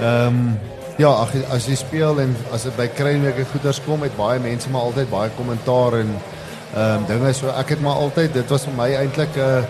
[0.02, 0.58] ehm
[0.98, 4.70] ja, ag, as jy speel en as dit by krynweke goeders kom, het baie mense
[4.72, 6.14] maar altyd baie kommentaar en
[6.76, 9.64] ehm um, dinge so ek het maar altyd dit was vir my eintlik 'n uh,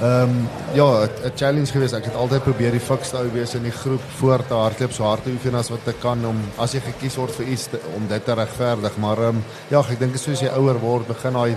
[0.00, 1.92] ehm um, ja, 'n challenge geweest.
[1.92, 5.04] Ek het altyd probeer die fikste ou wees in die groep voor te hardloop so
[5.04, 7.80] hard te oefen as wat ek kan om as jy gekies word vir iets te,
[7.96, 8.96] om dit te regverdig.
[8.96, 11.56] Maar ehm um, ja, ek dink soos jy ouer word, begin daai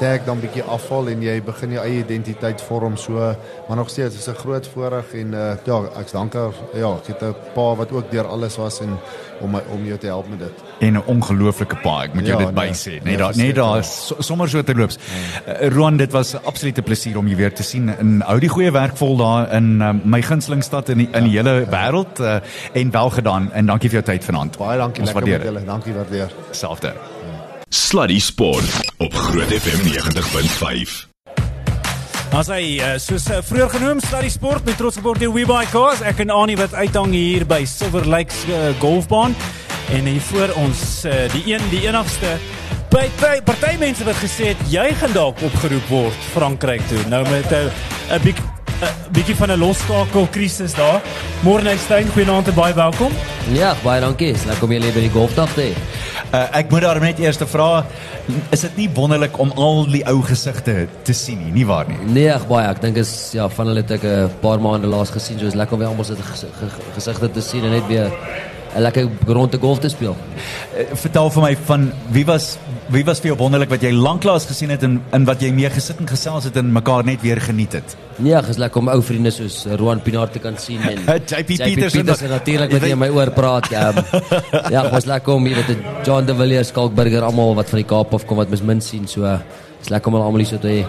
[0.00, 3.34] tag dan bietjie afval en jy begin jou eie identiteit vorm so
[3.68, 7.22] maar nog steeds is 'n groot voorreg en uh, ja ek's dankbaar ja ek het
[7.22, 8.98] 'n pa wat ook deur alles was en
[9.40, 10.52] om my om jou te help met dit.
[10.80, 12.68] en 'n ongelooflike pa, ek moet jou Ja, dit nee.
[12.68, 12.90] bysê.
[12.90, 14.98] Nee, Nee, daar nee, daar so, sommer so terloops.
[15.48, 17.96] Uh, Roan, dit was 'n absolute plesier om jou weer te sien.
[17.98, 21.24] En hou die goeie werk vol daar in uh, my gunsteling stad in die, in
[21.24, 22.36] die hele wêreld uh,
[22.72, 24.56] en wel gedaan en dankie vir jou tyd vanaand.
[24.58, 25.64] Baie dankie Ons lekker met julle.
[25.64, 26.32] Dankie waardeer.
[26.50, 26.92] Selfde.
[27.72, 30.94] Sluddy Sport op Groot FM 90.5.
[32.34, 36.02] As hy uh, soos uh, vroeër genoem, Sluddy Sport met trots gebord deur WeBuy Cars.
[36.02, 39.38] Ek en Annie wat uithang hier by Silver Lakes uh, Golfbaan
[39.94, 42.34] en hier voor ons uh, die een die enigste
[42.90, 47.06] party party mense wat gesê het jy gaan dalk opgeroep word Frankryk toe.
[47.06, 47.70] Nou met 'n
[48.18, 48.50] 'n bietjie
[48.82, 51.00] 'n bietjie van 'n losskakel krisis daar.
[51.46, 53.12] Môre Stein, goeienaand en baie welkom.
[53.52, 54.32] Ja, baie dankie.
[54.32, 55.99] Dis lekker om julle by die golfdag te hê.
[56.30, 57.84] Uh, ek moet daarom net eers te vra,
[58.54, 61.96] is dit nie wonderlik om al die ou gesigte te sien nie, nie waar nie?
[62.06, 62.68] Nee, ag baie.
[62.70, 65.54] Ek dink is ja, van hulle het ek 'n paar maande laas gesien, so is
[65.58, 68.12] lekker om weer almal se ges- ge- gesigte te sien en net weer
[68.74, 70.16] 'n lekker rondte golf te speel.
[70.16, 72.58] Uh, vertel vir my van wie was
[72.90, 75.70] wie was vir jou wonderlik wat jy lanklaas gesien het en in wat jy mee
[75.70, 77.96] gesit en gesels het en mekaar net weer geniet het.
[78.16, 80.98] Nee, ag, is lekker om ou vriende soos Roan Pinaar te kan sien en
[81.30, 82.04] JP Peterson.
[82.04, 83.70] Peterson natuurlik wat jy my oor praat.
[83.72, 84.02] Um,
[84.70, 88.14] ja, was lekker om hier met John de Villiers, Skalkburger almal wat van die Kaap
[88.14, 89.08] af kom wat mis min sien.
[89.08, 89.38] So
[89.80, 90.84] is lekker om hulle almal hier so te hê.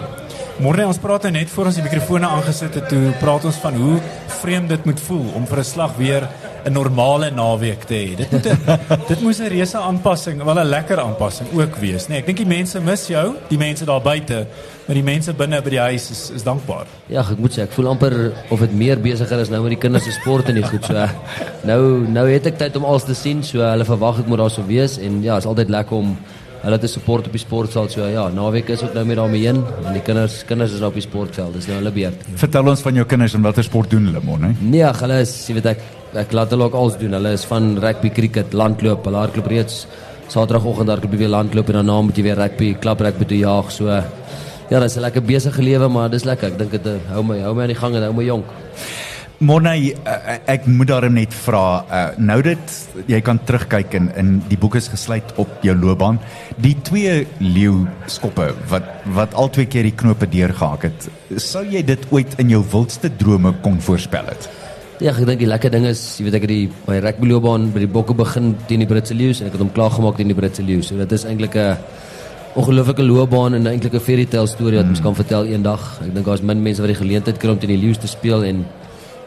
[0.60, 3.76] Môre ons praat nou net voor ons die mikrofone aangesit het, toe praat ons van
[3.80, 3.96] hoe
[4.42, 6.28] vreemd dit moet voel om vir 'n slag weer
[6.64, 8.16] 'n normale naweek te hê.
[8.16, 8.58] Dit moet 'n
[9.10, 12.18] dit moes 'n reuse aanpassing, wel 'n lekker aanpassing ook wees, nee.
[12.18, 14.46] Ek dink die mense mis jou, die mense daar buite,
[14.86, 16.86] maar die mense binne by die huis is is dankbaar.
[17.06, 19.82] Ja, ek moet sê ek voel amper of dit meer besigger is nou met die
[19.88, 20.94] kinders se sport en die goed so.
[21.70, 24.50] Nou nou het ek tyd om alles te sien, so hulle verwag ek moet daar
[24.50, 26.16] sou wees en ja, is altyd lekker om
[26.62, 27.90] hulle te support op die sportveld.
[27.94, 30.90] So ja, naweek is ook nou met daarmee heen en die kinders kinders is nou
[30.90, 31.54] op die sportveld.
[31.54, 32.22] Dis nou hulle beurt.
[32.34, 34.54] Vertel ons van jou kinders en watter sport doen hulle môre?
[34.60, 35.82] Nee, ag, hulle is, jy weet ek
[36.14, 37.12] ek laat hulle ook alles doen.
[37.12, 39.86] Hulle is van rugby, cricket, landloop, hulle hardloop reeds
[40.32, 43.70] Saterdagoggend hardloop jy weer landloop en daarna moet jy weer rugby, klap rugby toe jaag.
[43.74, 46.52] So ja, dis 'n lekker besige lewe, maar dis lekker.
[46.52, 48.46] Ek dink dit eh, hou my hou my aan die gang en hou my jonk.
[49.38, 52.74] Morney, uh, ek moet daarom net vra, uh, nou dit
[53.08, 56.20] jy kan terugkyk en in die boek is gesluit op jou loopbaan.
[56.62, 61.08] Die twee leeu skoppe wat wat al twee keer die knope deurgehak het.
[61.36, 64.61] Sou jy dit ooit in jou wildste drome kon voorspel het?
[65.02, 67.80] Ja, ek dink die lekker ding is, jy weet ek het die my rugbyloopbaan by
[67.82, 70.36] die Bokke begin teen die Britse Lions en ek het hom klaar gemaak teen die
[70.38, 70.92] Britse Lions.
[70.92, 71.74] So dit is eintlik 'n
[72.54, 75.98] ongelooflike loopbaan en eintlik 'n fairy tale storie wat mens kan vertel eendag.
[76.06, 78.44] Ek dink daar's min mense wat die geleentheid kry om teen die Lions te speel
[78.44, 78.64] en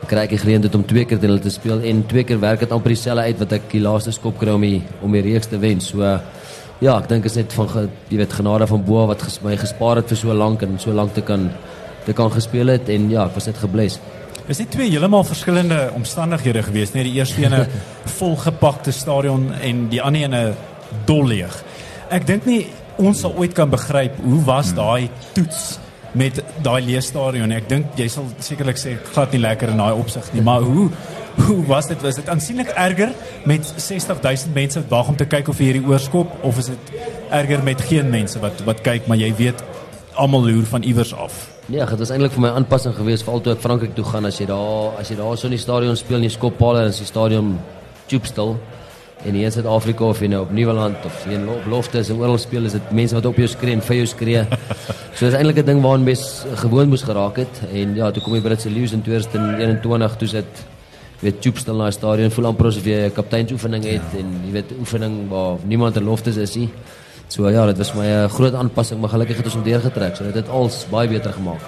[0.08, 2.60] kry ek die geleentheid om twee keer teen hulle te speel en twee keer werk
[2.62, 5.48] dit amper dieselfde uit wat ek die laaste skop kry om die om die reeks
[5.48, 5.82] te wen.
[5.82, 6.00] So
[6.80, 7.68] ja, ek dink is net van
[8.10, 10.94] jy weet genade van bo wat ges, my gespaar het vir so lank en so
[10.94, 11.52] lank te kan
[12.06, 14.00] te kan gespeel het en ja, ek was net gebless.
[14.46, 17.68] Is dit twee heeltemal verskillende omstandighede gewees, net die eerste een 'n
[18.20, 20.56] volgepakte stadion en die ander een 'n
[21.06, 21.64] dolleeg.
[22.10, 25.80] Ek dink nie ons sal ooit kan begryp hoe was daai toets
[26.12, 27.52] met daai leë stadion.
[27.52, 30.90] Ek dink jy sal sekerlik sê glad nie lekker in daai opsig nie, maar hoe
[31.36, 32.02] hoe was dit?
[32.02, 33.12] Was dit aansienlik erger
[33.44, 36.94] met 60000 mense wat wag om te kyk of hierdie oorskop of is dit
[37.30, 39.64] erger met geen mense wat wat kyk, maar jy weet
[40.14, 41.55] almal loer van iewers af?
[41.66, 44.38] Ja, dit was eintlik vir my aanpassing geweest veral toe ek Frankryk toe gaan as
[44.38, 46.92] jy daar as jy daar so in die stadion speel en jy skop palle en
[46.92, 47.56] as die stadion
[48.06, 48.52] stil
[49.26, 52.38] en hier in Suid-Afrika of jy nou op Nieuweland of jy op Loftus en oral
[52.38, 54.44] speel is dit mense wat op jou skree en vir jou skree.
[55.16, 58.36] So dis eintlik 'n ding waaraan mens gewoon moes geraak het en ja, toe kom
[58.36, 60.66] jy by dit se Lions in 2021 toe sit
[61.22, 64.20] weet Tube stil na die stadion voel amper asof jy 'n kapteinsoefening het ja.
[64.20, 66.70] en jy weet oefening waar niemand in loftes is nie.
[67.28, 70.16] So ja, dit was my 'n groot aanpassing, maar gelukkig het ons hom deurgetrek.
[70.16, 71.62] So dit het alles baie beter gemaak.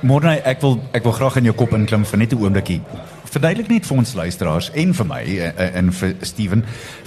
[0.00, 2.80] Môre ek wil ek wil graag in jou kop inklim vir net 'n oombliekie.
[3.24, 6.64] Verduidelik net vir ons luisteraars en vir my eh, en vir Steven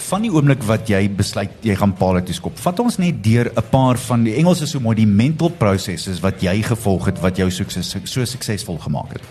[0.10, 2.58] van die oomblik wat jy besluit jy gaan paal toe skop.
[2.60, 6.20] Vat ons net deur 'n paar van die Engels is so mooi die mental processes
[6.20, 9.22] wat jy gevolg het wat jou sukses so suksesvol gemaak het.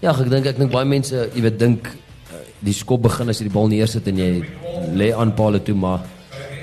[0.00, 3.38] Ja, ek dink ek dink baie mense, jy weet dink eh, die skop begin as
[3.38, 4.44] jy die bal neersit en jy
[4.94, 6.00] lê aan paal toe maar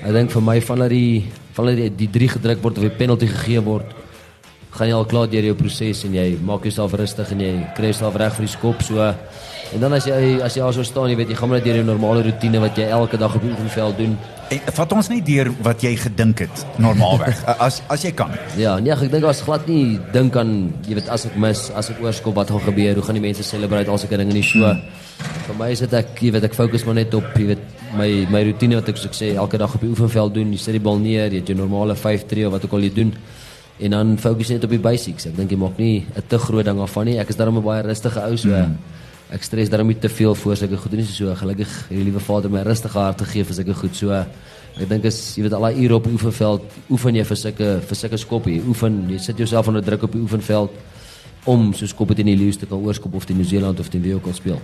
[0.04, 1.24] Ek dink vir my van dat die
[1.56, 3.94] van dat die, die drie gedruk word of die penalty gegee word,
[4.74, 7.92] gaan jy al klaar deur jou proses en jy maak jouself rustig en jy kry
[7.94, 9.06] jouself reg vir die skop so.
[9.74, 11.86] En dan as jy as jy also staan, jy weet jy gaan maar deur jou
[11.88, 14.18] normale rotine wat jy elke dag op die oefenveld doen.
[14.52, 17.40] En vat ons net deur wat jy gedink het normaalweg
[17.70, 18.36] as as jy kan.
[18.60, 21.94] Ja, nee, ek dink as glad nie dink aan jy weet as ek mis, as
[21.94, 24.76] ek oorskop wat gaan gebeur, hoe gaan die mense celebrate al sulke dinge nie so.
[25.48, 28.26] Vir my is dit ek jy weet ek fokus maar net op jy weet my
[28.32, 30.78] my rotine wat ek soos ek sê elke dag op die oefenveld doen, jy sit
[30.78, 33.14] die bal neer, jy het jou normale 5-3 of wat ook al jy doen.
[33.84, 35.28] En dan fokus net op die basics.
[35.28, 37.20] Ek dink jy maak nie 'n te groot ding af van nie.
[37.20, 38.50] Ek is daarom 'n baie rustige ou so.
[38.50, 38.78] Mm.
[39.32, 41.34] Ek stres daarom nie te veel voor sulke goed nie so.
[41.36, 44.12] Gelukkig het die liewe Vader my rustige hart gegee vir sulke goed so.
[44.12, 47.82] Ek dink as jy weet al daai ure op die oefenveld oefen jy vir sulke
[47.82, 48.62] vir sulke skoppie.
[48.68, 50.72] Oefen, jy sit jouself onder druk op die oefenveld
[51.46, 54.16] om so skoppie teen die leeu te kan oorskop of teen Nieu-Seeland of teen wie
[54.16, 54.62] ook al speel.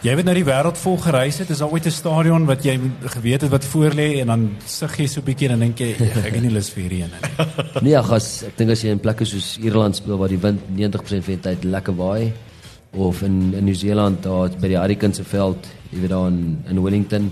[0.00, 2.78] Jy weet nou die wêreld vol gereis het, is daar ooit 'n stadion wat jy
[3.04, 5.78] geweet het wat voor lê en dan sug jy so 'n bietjie en dan dink
[5.78, 5.90] jy
[6.26, 7.82] ek het nie lus vir hierdie een nie.
[7.86, 11.24] Nee, gas, ek dink as jy in plekke soos Ierland speel waar die wind 90%
[11.24, 12.32] van die tyd lekker waai
[12.92, 16.82] of in in Nieu-Seeland daar by die Hurricanes se veld, jy weet daar in in
[16.82, 17.30] Wellington,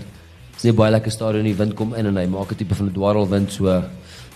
[0.55, 2.87] is nie baie lekker stadion nie, wind kom in en hy maak 'n tipe van
[2.87, 3.83] 'n dwarrelwind so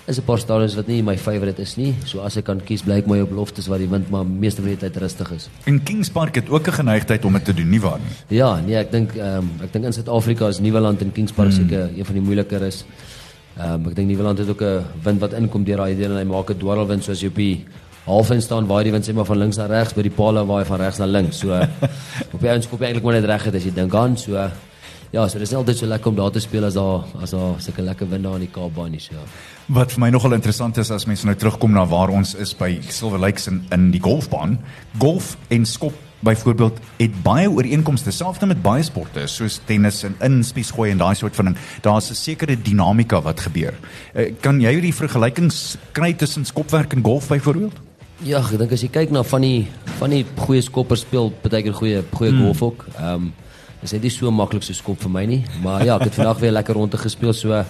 [0.05, 1.95] is 'n paar stadions wat nie my favourite is nie.
[2.05, 4.61] So as ek kan kies, bly ek my op loftes waar die wind maar meeste
[4.61, 5.49] van die tyd rustig is.
[5.65, 8.37] En Kings Park het ook 'n geneigtheid om dit te doen nie waar nie.
[8.37, 11.51] Ja, nee, ek dink ehm um, ek dink in Suid-Afrika is Nieuweland en Kings Park
[11.51, 11.57] hmm.
[11.57, 12.85] seker een van die moeiliker is.
[13.57, 16.17] Ehm um, ek dink Nieuweland het ook 'n wind wat inkom deur daai deel en
[16.17, 17.65] hy maak 'n dwarrelwind soos jy op die
[18.05, 20.45] half in staan waar die wind sê maar van links na regs by die palle
[20.45, 21.39] waar hy van regs na links.
[21.39, 21.53] So
[22.33, 24.49] op die ouens kop eintlik maar net reg het as jy dink aan so
[25.13, 27.59] Ja, so dis net altyd so lekker om daar te speel as daar as daar
[27.61, 29.13] seker lekker wind daar in die Kaapbaan nie so.
[29.69, 32.79] Wat vir my nogal interessant is as mense nou terugkom na waar ons is by
[32.89, 34.57] Silver Lakes in in die golfbaan.
[34.97, 35.93] Golf en skop
[36.25, 41.13] byvoorbeeld het baie ooreenkomste selfs met baie sporte soos tennis en inspies gooi en daai
[41.19, 41.57] soort van ding.
[41.85, 43.77] Daar's 'n sekere dinamika wat gebeur.
[44.15, 47.77] Uh, kan jy die vergelykings kry tussen skopwerk en golf byvoorbeeld?
[48.23, 49.67] Ja, ek dink as jy kyk na van die
[49.99, 52.43] van die goeie skoppers speel baie keer goeie goeie hmm.
[52.45, 52.85] golf ook.
[52.97, 53.33] Ehm um,
[53.83, 56.39] is dit nie so maklik so skop vir my nie, maar ja, ek het vandag
[56.39, 57.63] weer lekker rondte gespeel so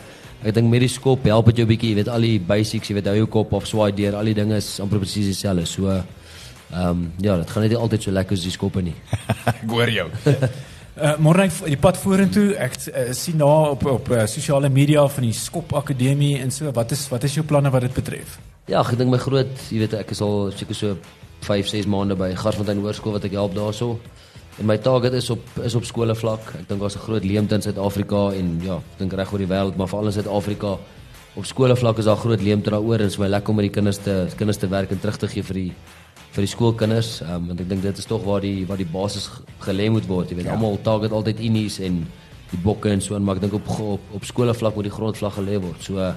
[0.44, 2.98] Ek dink met die skop help dit jou bietjie, jy weet al die basics, jy
[2.98, 5.64] weet hou jou kop of swaai deur, al die dinge is amper presies dieselfde.
[5.70, 6.04] So ehm
[6.90, 8.96] um, ja, dit gaan net altyd so lekker as die skoppe nie.
[9.54, 10.10] Ek hoor jou.
[10.94, 12.52] Uh môre die pad vorentoe.
[12.62, 16.70] Ek uh, sien na op op uh, sosiale media van die Skop Akademie en so.
[16.70, 18.36] Wat is wat is jou planne wat dit betref?
[18.70, 21.00] Ja, ek dink my groot, jy weet ek is al seker so
[21.48, 23.96] 5, 6 maande by Garsfontein Hoërskool wat ek help daarso.
[24.60, 26.52] En my target is op is op skole vlak.
[26.60, 29.48] Ek dink daar's 'n groot leemte in Suid-Afrika en ja, ek dink reg oor die
[29.48, 30.78] wêreld, maar veral in Suid-Afrika
[31.36, 33.74] op skole vlak is daar groot leemte daaroor en is my lekker om met die
[33.74, 35.72] kinders te kinders te werk en terug te gee vir die
[36.34, 37.22] vir die skoolkinders.
[37.22, 40.08] Ehm um, want ek dink dit is tog waar die waar die basis gelê moet
[40.08, 40.30] word.
[40.30, 40.54] Jy weet, ja.
[40.54, 42.08] almal target altyd unies en
[42.52, 44.94] die bokke en so en maar ek dink op op, op skole vlak moet die
[44.94, 45.82] grondslag gelê word.
[45.82, 46.14] So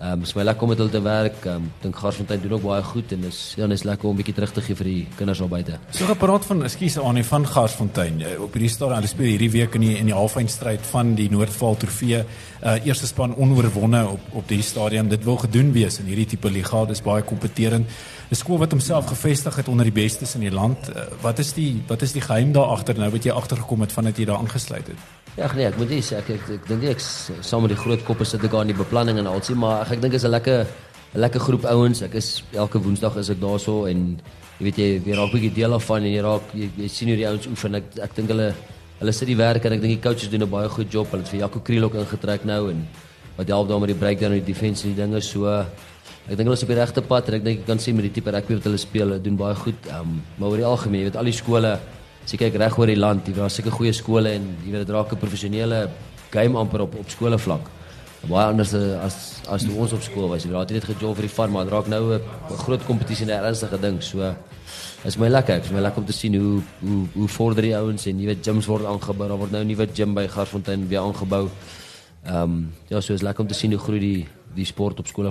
[0.00, 1.44] Ehm um, is my lekker om met hulle te werk.
[1.44, 4.16] Ehm um, dink Garsfontein doen ook baie goed en is ja, is lekker om 'n
[4.16, 5.78] bietjie terug te gee vir die kinders daar buite.
[5.90, 8.22] So gepraat van, ekskuus Anie van Garsfontein.
[8.22, 11.28] Eh, op hierdie stadium, hulle speel hierdie week in die in die halfeindstryd van die
[11.30, 12.24] Noordvaal Trofee.
[12.64, 15.08] Uh eerste span onoorwonne op op die stadium.
[15.08, 16.80] Dit wil gedoen wees in hierdie tipe liga.
[16.80, 17.86] Dit is baie kompeterend.
[18.30, 20.78] 'n Skool wat homself gevestig het onder die bestes in die land.
[20.88, 23.92] Uh, wat is die wat is die geheim daar agter nou wat jy agtergekom het
[23.92, 24.96] vandat jy daar aangesluit het?
[25.40, 28.26] Ja, nee, ek moet sê ek ek, ek dink ek saam met die groot koppe
[28.28, 30.66] sit ek daar in die beplanning en alsie, maar ek, ek dink is 'n lekker
[31.14, 32.02] 'n lekker groep ouens.
[32.02, 34.20] Ek is elke Woensdag is ek daarso en
[34.58, 36.88] jy weet jy jy raak 'n bietjie deel af van en jy raak jy, jy
[36.88, 37.74] sien hoe die ouens oefen.
[37.74, 38.54] Ek ek dink hulle
[39.00, 41.10] hulle sit die werk en ek dink die coaches doen 'n baie goed job.
[41.10, 42.86] Hulle het vir Jaco Kriel ook ingetrek nou en
[43.36, 45.46] wat help daar met die breakdown en die defense en die dinge so.
[46.28, 48.04] Ek dink hulle is op die regte pad en ek dink jy kan sien met
[48.04, 49.88] die tipe rugby wat hulle speel, hulle doen baie goed.
[49.88, 51.80] Um, maar oor die algemeen, jy weet al die skole
[52.30, 54.84] As jy kyk reg oor die land, jy daar's seker goeie skole en jy weet
[54.84, 55.90] dit raak 'n professionele
[56.30, 57.66] game amper op op skole vlak.
[58.30, 60.44] Baie anders as as toe ons op skool was.
[60.44, 62.22] Jy het net gejol vir die fun, maar dit raak nou 'n
[62.56, 64.00] groot kompetisie en 'n ernstige ding.
[64.00, 64.32] So
[65.04, 65.56] is my lekker.
[65.56, 68.46] Dit is my lekker om te sien hoe hoe hoe vorder die ouens en weet
[68.46, 69.28] gyms word aangebou.
[69.28, 71.48] Daar word nou 'n nuwe gym by Garsfontein weer aangebou.
[72.26, 75.06] Ehm um, ja, so is lekker om te sien hoe groei die die sport op
[75.06, 75.30] skole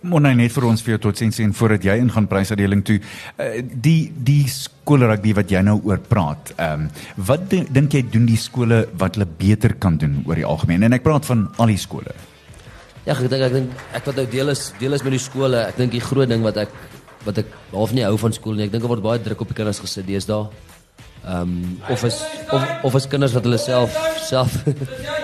[0.00, 0.10] vlak.
[0.10, 3.00] Monai net vir ons vir jou totsiens en voordat jy ingaan prysuitdeling toe.
[3.38, 6.54] Uh, die die skole rugby wat jy nou oor praat.
[6.58, 6.90] Ehm um,
[7.26, 10.82] wat dink jy doen die skole wat hulle beter kan doen oor die algemeen?
[10.82, 12.14] En ek praat van al die skole.
[13.06, 15.66] Ja, ek dink ek dink ek wat nou deel is deel is met die skole.
[15.68, 16.72] Ek dink die groot ding wat ek
[17.24, 18.66] wat ek half nie hou van skool nie.
[18.66, 20.48] Ek dink daar word baie druk op die kinders gesit deesdae.
[21.24, 23.96] Ehm um, of is of of is kinders wat hulle self
[24.28, 24.62] self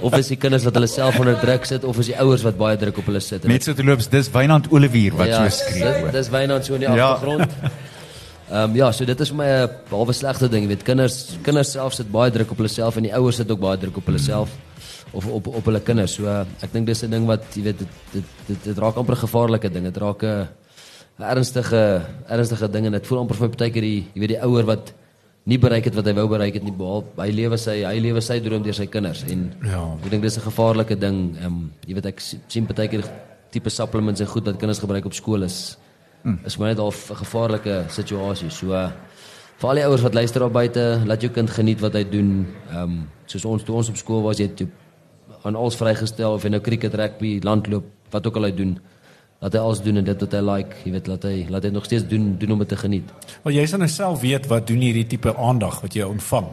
[0.00, 2.58] of is die kinders wat hulle self onder druk sit of is die ouers wat
[2.60, 3.46] baie druk op hulle sit.
[3.50, 5.92] Met so te loops, dis Wynand Olivier wat ja, so skree.
[6.04, 7.14] Dis, dis Wynand so in die ja.
[7.14, 7.50] agtergrond.
[8.44, 11.38] Ehm um, ja, so dit is vir my 'n halwe slegte ding, jy weet, kinders
[11.42, 13.96] kinders self sit baie druk op hulle self en die ouers sit ook baie druk
[13.96, 14.50] op hulle self
[15.12, 16.14] of op op hulle kinders.
[16.18, 18.96] So uh, ek dink dis 'n ding wat jy weet dit dit dit, dit raak
[18.96, 19.84] amper 'n gevaarlike ding.
[19.84, 20.48] Dit raak 'n
[21.18, 24.42] ernstige ernstige ding en dit voel amper vir my baie keer die jy weet die
[24.42, 24.92] ouer wat
[25.44, 28.20] nie bereik het wat hy wou bereik het nie behalwe hy lewe sy hy lewe
[28.24, 29.82] sy droom deur sy kinders en ja.
[30.04, 33.04] ek dink dis 'n gevaarlike ding ehm um, jy weet ek sien baie keer
[33.54, 35.76] tipe supplements en goed wat kinders gebruik op skool is
[36.24, 36.38] hmm.
[36.44, 38.50] is maar net al 'n gevaarlike situasie.
[38.50, 38.90] So uh,
[39.58, 42.46] vir al die ouers wat luister op buite laat jou kind geniet wat hy doen.
[42.70, 44.68] Ehm um, soos ons toe ons op skool was jy toe
[45.44, 48.78] aan alles vrygestel of jy nou cricket rugby landloop wat ook al hy doen
[49.42, 51.72] laat hy alles doen en dit wat hy like, jy weet, laat hy laat hy
[51.74, 53.10] nog steeds doen doen om dit te geniet.
[53.44, 56.48] Wel jy sal nou self weet wat doen hierdie tipe aandag wat jy ontvang.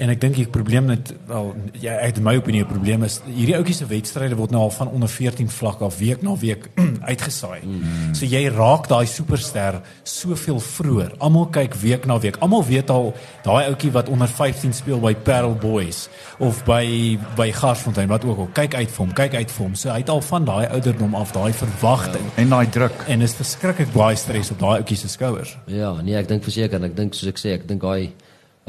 [0.00, 1.50] En ek dink die probleem net wel
[1.82, 4.70] ja ek het my opinie 'n probleem is hierdie ouetjie se wedstryde word nou al
[4.70, 6.70] van onder 14 vlak af week na week
[7.10, 7.60] uitgesaai.
[7.64, 8.14] Mm.
[8.14, 11.12] So jy raak daai superster soveel vroeër.
[11.18, 12.36] Almal kyk week na week.
[12.40, 13.12] Almal weet al
[13.44, 16.08] daai ouetjie wat onder 15 speel by Parel Boys
[16.38, 19.74] of by by Garsfontein wat ook al kyk uit vir hom, kyk uit vir hom.
[19.74, 22.36] So hy het al van daai ouderdom af daai verwagting ja.
[22.42, 25.56] en daai druk en is verskriklik baie stres op daai ouetjie se skouers.
[25.66, 28.12] Ja, nee, ek dink verseker, ek dink soos ek sê, ek dink daai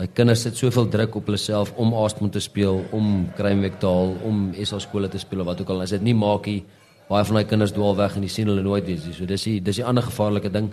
[0.01, 3.85] My kinders sit soveel druk op hulle self om Aastmond te speel, om Kruimwek te
[3.85, 5.83] haal, om SA skole te speel of wat ook al.
[5.83, 6.63] As dit nie maak nie,
[7.05, 9.13] baie van daai kinders dwaal weg en jy sien hulle nooit weer nie.
[9.13, 10.71] So dis die dis die ander gevaarlike ding.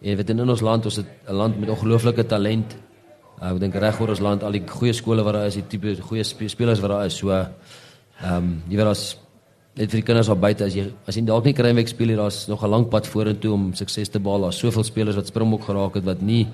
[0.00, 2.72] Jy weet in ons land, ons het 'n land met ongelooflike talent.
[3.42, 5.68] Uh, ek dink reg oor ons land al die goeie skole wat daar is, die
[5.68, 7.16] tipe goeie spelers wat daar is.
[7.16, 7.46] So ehm
[8.24, 9.18] um, jy weet as
[9.76, 12.16] net vir die kinders daar buite as jy as jy dalk nie Kruimwek speel hier,
[12.16, 14.40] daar's nog 'n lang pad vorentoe om sukses te behaal.
[14.40, 16.48] Daar's soveel spelers wat Springbok geraak het wat nie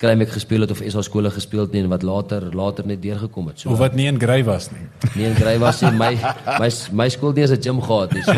[0.00, 3.50] Kruimek gespeel het of SA skole gespeel het nie en wat later later net deurgekom
[3.50, 3.60] het.
[3.60, 4.86] So of wat nie in Grey was nie.
[5.16, 5.90] Nie in Grey was nie.
[5.92, 6.14] My
[6.56, 6.70] my
[7.02, 8.32] my skool het 'n gym gehad, so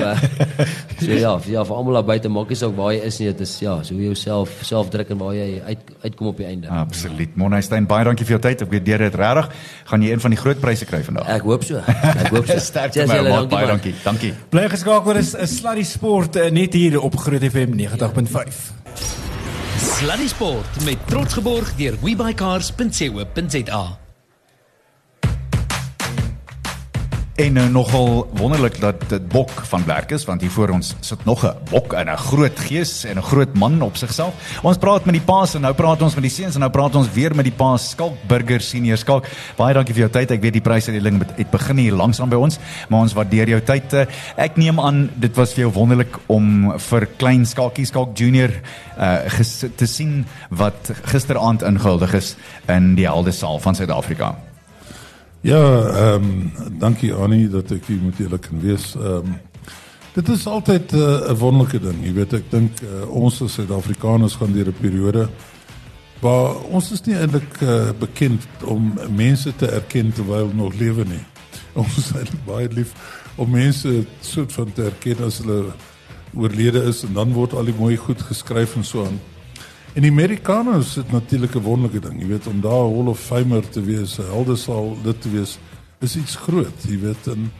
[1.06, 3.40] so ja, ja, vir almal daar buite maak nie saak waar jy is nie, dit
[3.40, 6.46] is ja, so hoe jy jouself self druk en waar jy uit uitkom op die
[6.46, 6.68] einde.
[6.68, 7.36] Absoluut.
[7.36, 8.62] Monaystein, baie dankie vir jou tyd.
[8.62, 9.50] Ek weet deur dit regtig
[9.84, 11.28] gaan jy een van die groot pryse kry vandag.
[11.28, 11.78] Ek hoop so.
[11.78, 12.58] Ek hoop so.
[12.72, 13.94] Sterkte my man, baie dankie.
[14.02, 14.34] Dankie.
[14.50, 19.21] Bly geskakel, is 'n sluddy sport eh, net hier op Groot FM 90.5.
[19.82, 24.01] Sluddy Sport met trots geborg deur webycars.co.za.
[27.32, 31.24] En nou nogal wonderlik dat dit Bok van werk is want hier voor ons sit
[31.24, 34.34] nog 'n Bok en 'n groot gees en 'n groot man op sigself.
[34.62, 36.94] Ons praat met die paas en nou praat ons met die seuns en nou praat
[36.94, 39.26] ons weer met die paas Skalk Burger Senior Skalk.
[39.56, 40.30] Baie dankie vir jou tyd.
[40.30, 43.60] Ek weet die prysuitdeling het, het begin hier langsaan by ons, maar ons waardeer jou
[43.60, 44.08] tyd.
[44.36, 48.50] Ek neem aan dit was vir jou wonderlik om vir klein Skalkie Skalk Junior
[48.98, 49.40] uh
[49.76, 52.36] te sien wat gisteraand ingehuldig is
[52.68, 54.51] in die Helde Saal van Suid-Afrika.
[55.42, 58.92] Ja, ehm um, dankie Annie dat ek hier met julle kan wees.
[58.94, 59.40] Ehm um,
[60.14, 61.98] dit is altyd eh, 'n uh, wonderlike ding.
[62.04, 65.28] Jy weet ek dink uh, ons as Suid-Afrikaners gaan deur 'n periode
[66.20, 71.04] waar ons is nie eintlik uh, bekend om mense te erken terwyl hulle nog lewe
[71.04, 71.24] nie.
[71.82, 72.94] Ons is baie lief
[73.34, 75.72] om mense soort van te erken as hulle
[76.34, 79.18] oorlede is en dan word al die mooi goed geskryf en so aan.
[79.92, 83.68] En die Amerikaners het natuurlik 'n wonderlike ding, jy weet, om daar Hall of Famer
[83.68, 85.58] te wees, helde sal dit te wees,
[85.98, 87.26] is iets groot, jy weet.
[87.26, 87.52] En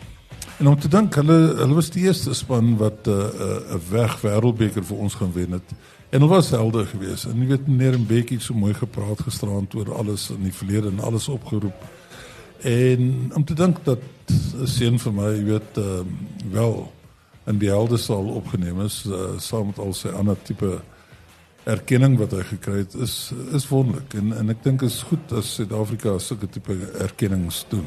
[0.58, 3.74] en om te dink hulle hulle was die eerste span wat 'n uh, 'n uh,
[3.74, 5.72] 'n weg wêreldbeker vir ons gaan wen het.
[6.10, 7.24] En hulle was helde geweest.
[7.24, 11.00] En jy weet meneer Mbeki so mooi gepraat gisterand oor alles in die verlede en
[11.00, 11.74] alles opgeroep.
[12.60, 13.98] En om te dink dat
[14.60, 15.84] 'n seun vir my, jy weet, uh,
[16.50, 16.92] wel
[17.46, 20.80] in die helde sal opgeneem is, uh, saam met al sy ander tipe
[21.64, 25.54] erkenning wat hy gekry het is is wonderlik en en ek dink is goed as
[25.58, 27.86] Suid-Afrika sulke tipe erkennings doen.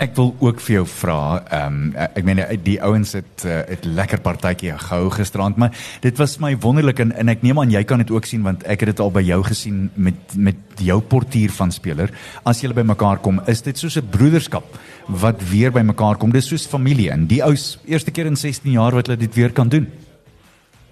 [0.00, 1.20] Ek wil ook vir jou vra,
[1.52, 6.16] ehm um, ek meen die ouens het uh, het lekker partytjie gehou gisterand, maar dit
[6.20, 8.84] was my wonderlik en en ek neem aan jy kan dit ook sien want ek
[8.84, 12.12] het dit al by jou gesien met met jou portier van speler.
[12.44, 14.64] As julle by mekaar kom, is dit soos 'n broederskap
[15.08, 16.32] wat weer by mekaar kom.
[16.32, 19.52] Dis soos familie en die ouens eerste keer in 16 jaar wat hulle dit weer
[19.52, 19.88] kan doen.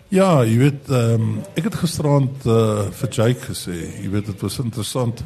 [0.09, 4.41] Ja, jy weet, ehm um, ek het gisterand uh, vir Jake gesê, jy weet dit
[4.41, 5.21] was interessant.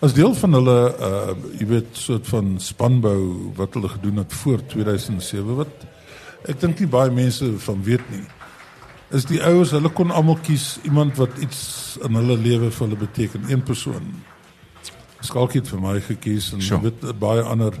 [0.00, 4.62] As deel van hulle uh jy weet soort van spanbou wat hulle gedoen het voor
[4.70, 5.88] 2007 wat
[6.48, 8.22] ek dink nie baie mense van weet nie.
[9.10, 12.96] Is die ouers, hulle kon almal kies iemand wat iets in hulle lewe vir hulle
[12.96, 14.06] beteken, een persoon.
[15.20, 16.80] Skalkie het vir my gekies en Sure.
[16.86, 17.74] weet baie ander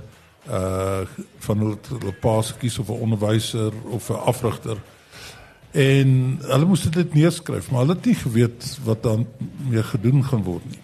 [0.50, 1.06] uh
[1.46, 4.76] van hulle hulle paas gekies of 'n onderwyser of 'n afrigter.
[5.70, 9.26] En hulle moes dit neerskryf, maar hulle het nie geweet wat dan
[9.68, 10.80] mee gedoen gaan word nie.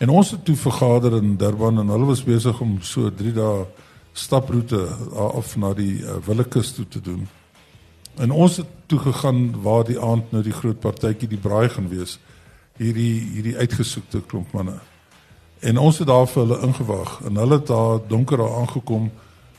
[0.00, 3.66] En ons het toe vergader in Durban en hulle was besig om so 3 dae
[4.12, 4.80] staproete
[5.14, 7.28] af na die uh, Willekus toe te doen.
[8.20, 11.88] En ons het toe gegaan waar die aand nou die groot partytjie die braai gaan
[11.88, 12.18] wees.
[12.80, 14.78] Hierdie hierdie uitgesoekte klomp manne.
[15.60, 19.10] En ons het daar vir hulle ingewag en hulle het daar donker daar aangekom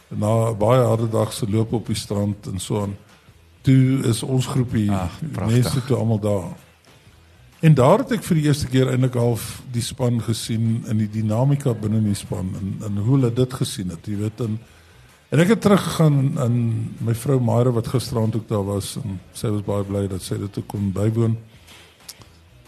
[0.10, 2.98] na 'n baie harde dag se loop op die strand en so aan.
[3.64, 5.48] Toe is ons groepie pragtig.
[5.48, 6.52] mense toe almal daar.
[7.64, 11.08] En daar het ek vir die eerste keer eintlik half die span gesien in die
[11.08, 14.58] dinamika binne die span en en hoe hulle dit gesien het, jy weet en
[15.34, 16.58] en ek het teruggegaan aan
[17.08, 20.36] my vrou Maire wat gisterand ook daar was en sy was baie bly dat sy
[20.42, 21.38] dit ook kon bywoon.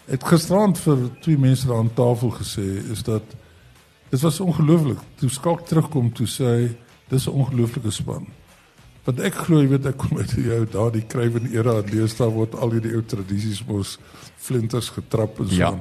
[0.07, 2.65] Het gisterand vir twee mense daar aan tafel gesê
[2.95, 3.35] is dat
[4.09, 5.03] dit was ongelooflik.
[5.19, 6.65] Toe skalk terugkom toe sê hy
[7.11, 8.25] dis 'n ongelooflike span.
[9.05, 12.15] Want ek glo jy weet ek kom uit die ou daardie krywen era en lees
[12.17, 13.99] daar word al hierdie ou tradisies mos
[14.41, 15.59] flinters getrap en so.
[15.59, 15.73] Ja.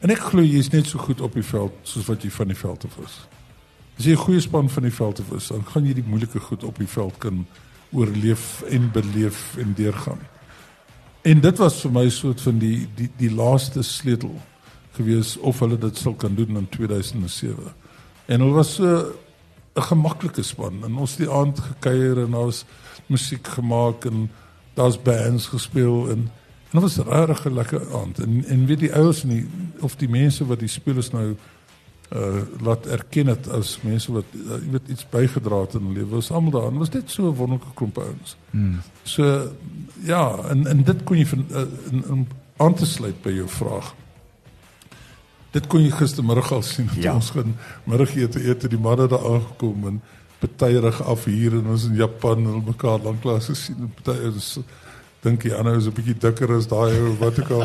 [0.00, 2.48] En ek glo jy is net so goed op die veld soos wat jy van
[2.52, 3.18] die veld af is.
[3.98, 6.40] As jy 'n goeie span van die veld af is, dan gaan jy die moeilike
[6.40, 7.46] goed op die veld kan
[7.92, 10.20] oorleef en beleef en deurgaan.
[11.22, 14.34] En dit was vir my soort van die die die laaste sleutel
[14.96, 17.72] gewees of hulle dit sou kan doen in 2007.
[18.26, 19.12] En hulle was so
[19.74, 22.64] 'n gemaklike span en ons het die aand gekuier en was
[23.06, 24.30] musiek gemaak en
[24.74, 26.30] daar's bands gespeel en
[26.74, 28.18] en dit was regtig 'n lekker aand.
[28.18, 29.46] En en weet die ouers nie
[29.80, 31.36] of die mense wat die spelers nou
[32.14, 35.94] uh laat erken het as mense wat uh, jy weet iets bygedra het in hulle
[35.94, 36.14] lewe.
[36.14, 38.36] Was almal daar en was dit so wonderlike klomp ouens.
[38.50, 38.80] Hmm.
[39.02, 39.50] So
[40.02, 41.60] ja, en en dit kon jy van uh,
[41.90, 43.94] in, in aan te sluit by jou vraag.
[45.54, 46.88] Dit kon jy gistermiddag al sien.
[46.98, 47.14] Ja.
[47.14, 47.54] Ons gaan
[47.86, 50.00] middagete eet en die manne daar aangekom en
[50.42, 54.48] betuierig af hier en ons in Japan en hulle mekaar lanklaas gesien en party is
[55.24, 57.62] dink jy ander is 'n bietjie dikker as daai ou wat ook al.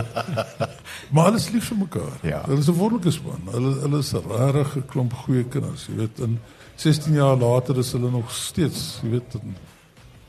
[1.13, 2.15] maar hulle is lief vir mekaar.
[2.23, 2.43] Ja.
[2.45, 3.41] Hulle is 'n wonderlike span.
[3.51, 4.23] Hulle hulle is 'n
[4.53, 6.19] regtig klomp goeie kinders, jy weet.
[6.19, 6.39] En
[6.75, 9.55] 16 jaar later is hulle nog steeds, jy weet, en,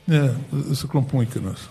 [0.05, 0.35] ja,
[0.71, 1.69] is 'n klomp mooi kinders.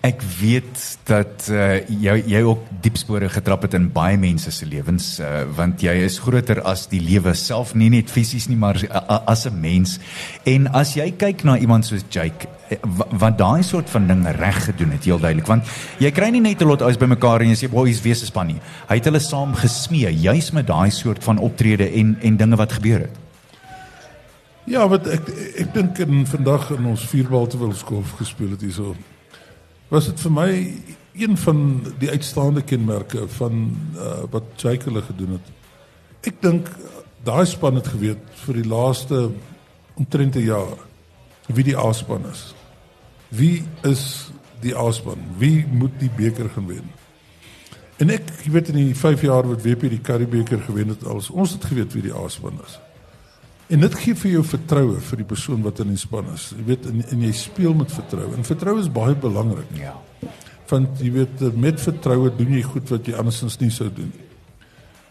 [0.00, 4.66] Ek weet dat uh, jy jy ook diep spore getrap het in baie mense se
[4.66, 8.78] lewens uh, want jy is groter as die lewe self nie net fisies nie maar
[8.94, 9.98] a- as 'n mens.
[10.46, 14.22] En as jy kyk na iemand soos Jake eh, wa- wat daai soort van ding
[14.38, 15.64] reg gedoen het heel duidelik want
[15.98, 18.46] jy kry nie net 'n lot ouens bymekaar en jy sê boys wees 'n span
[18.46, 18.60] nie.
[18.88, 22.72] Hy het hulle saam gesmee juis met daai soort van optrede en en dinge wat
[22.72, 23.16] gebeur het.
[24.64, 25.28] Ja, wat ek
[25.58, 28.94] ek dink in vandag in ons vierbal terwyl ons golf gespeel het hierso
[29.88, 30.50] was dit vir my
[31.18, 31.62] een van
[31.98, 33.62] die uitstaande kenmerke van
[33.96, 35.48] uh, wat Jake hulle gedoen het.
[36.28, 36.68] Ek dink
[37.26, 39.30] daai span het geweet vir die laaste
[39.98, 40.76] omtrent 'n jaar
[41.46, 42.54] wie die A-span is.
[43.28, 44.30] Wie is
[44.60, 45.18] die A-span?
[45.38, 46.90] Wie moet die beker gaan wen?
[47.98, 51.30] En ek, jy weet in die 5 jaar wat WP die Currie-beker gewen het, als
[51.30, 52.78] ons het geweet wie die A-span is.
[53.68, 56.52] En dit gee vir jou vertroue vir die persoon wat in die span is.
[56.56, 58.32] Jy weet en, en jy speel met vertroue.
[58.36, 59.68] En vertroue is baie belangrik.
[59.76, 59.92] Ja.
[60.70, 64.24] Want jy weet met vertroue doen jy goed wat jy andersins nie sou doen nie.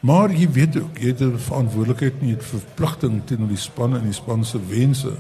[0.08, 3.96] Maar jy weet ook jy het 'n verantwoordelikheid en jy het verpligting teenoor die span
[3.98, 5.14] en die span se wense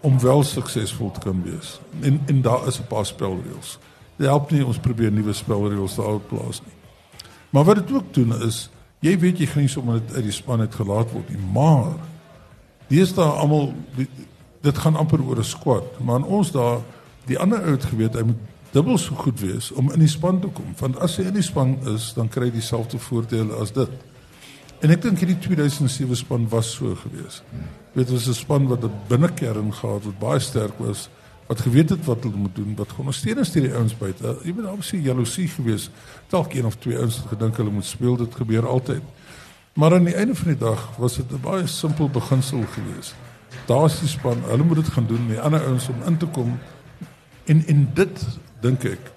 [0.00, 1.80] om wel suksesvol te kan wees.
[2.00, 3.78] En en daar is 'n paar spelreëls.
[4.16, 6.76] Dit help nie ons probeer nuwe spelreëls daar plaas nie.
[7.50, 8.70] Maar wat dit ook doen is
[9.00, 11.92] jy weet jy gaan nie sommer uit die span uit gelaat word nie, maar
[12.90, 13.72] deesdae almal
[14.60, 16.80] dit gaan amper oor 'n squad, maar aan ons daar
[17.26, 20.40] die ander ou het geweet hy moet dubbel so goed wees om in die span
[20.40, 23.72] te kom, want as hy in die span is, dan kry hy dieselfde voordele as
[23.72, 23.90] dit.
[24.80, 27.42] En ek dink hierdie 2007 span was so gewees.
[27.92, 31.08] Weet ons 'n span wat 'n binnekern gehad wat baie sterk was,
[31.46, 34.36] wat geweet het wat hulle moet doen, wat ondersteuners deur die ouens buite.
[34.44, 35.90] Jy weet daar was nie jaloesie gewees.
[36.28, 39.02] Dalk een of twee ouens het gedink hulle moet speel, dit gebeur altyd.
[39.80, 43.14] Maar aan die einde van die dag was dit 'n baie simpel beginsel gewees.
[43.66, 46.58] Daar's die span, hulle moet dit gaan doen, die ander ouens om in te kom.
[47.44, 48.26] En en dit
[48.60, 49.12] dink ek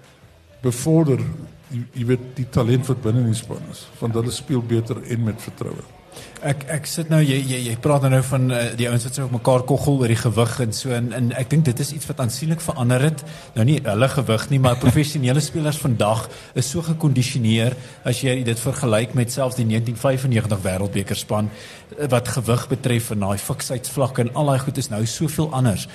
[0.62, 1.20] bevorder
[1.68, 5.04] jy, jy weet die talent wat binne in die span is, want hulle speel beter
[5.04, 5.84] en met vertroue.
[6.44, 9.28] Ek ek sit nou jy jy, jy praat nou van uh, die ouens wat so
[9.28, 12.10] op mekaar koggel oor die gewig en so en, en ek dink dit is iets
[12.10, 13.24] wat aansienlik verander het.
[13.56, 16.26] Nou nie hulle gewig nie, maar professionele spelers vandag
[16.60, 22.68] is so gekondisioneer as jy dit vergelyk met selfs die 1995 wêreldbekerspan eh, wat gewig
[22.76, 25.88] betref en daai fiksheidsvlakke en al daai goed is nou soveel anders.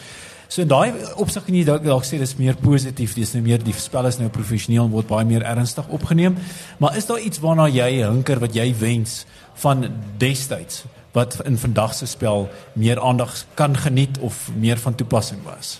[0.49, 3.61] So in daai opsig kan jy dalk dalk sê dis meer positief, dis nou meer
[3.61, 6.39] die spel is nou professioneel en word baie meer ernstig opgeneem.
[6.81, 9.27] Maar is daar iets waarna jy hinker wat jy wens
[9.61, 9.85] van
[10.21, 15.79] destyds wat in vandag se spel meer aandag kan geniet of meer van toepassing was?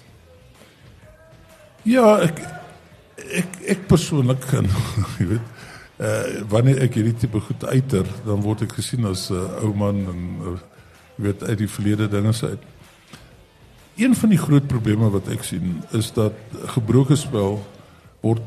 [1.89, 2.45] Ja, ek
[3.39, 4.69] ek ek persoonlik kan
[5.19, 5.55] jy weet
[5.99, 9.73] uh wanneer ek hierdie tipe goed uiter, dan word ek gesien as 'n uh, ou
[9.75, 10.59] man en uh,
[11.17, 12.63] weet uit die verlede dinge se uit.
[13.99, 16.37] Een van die groot probleme wat ek sien is dat
[16.75, 17.59] gebroke spel
[18.23, 18.43] word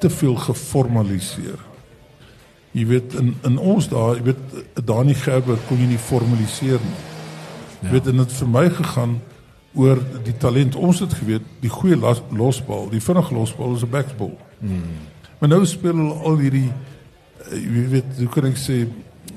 [0.00, 1.58] te veel geformaliseer.
[2.72, 7.00] Jy weet in in ons dae, jy weet Dani Gerber kon jy nie formaliseer nie.
[7.82, 7.92] Jy ja.
[7.96, 9.18] weet en dit vir my gegaan
[9.74, 10.78] oor die talent.
[10.78, 14.36] Ons het geweet die goeie los, losbal, die vinnige losbal is 'n backball.
[14.60, 15.02] Hmm.
[15.38, 18.86] Maar nou speel hulle al hierdie uh, jy weet, hoe kan ek sê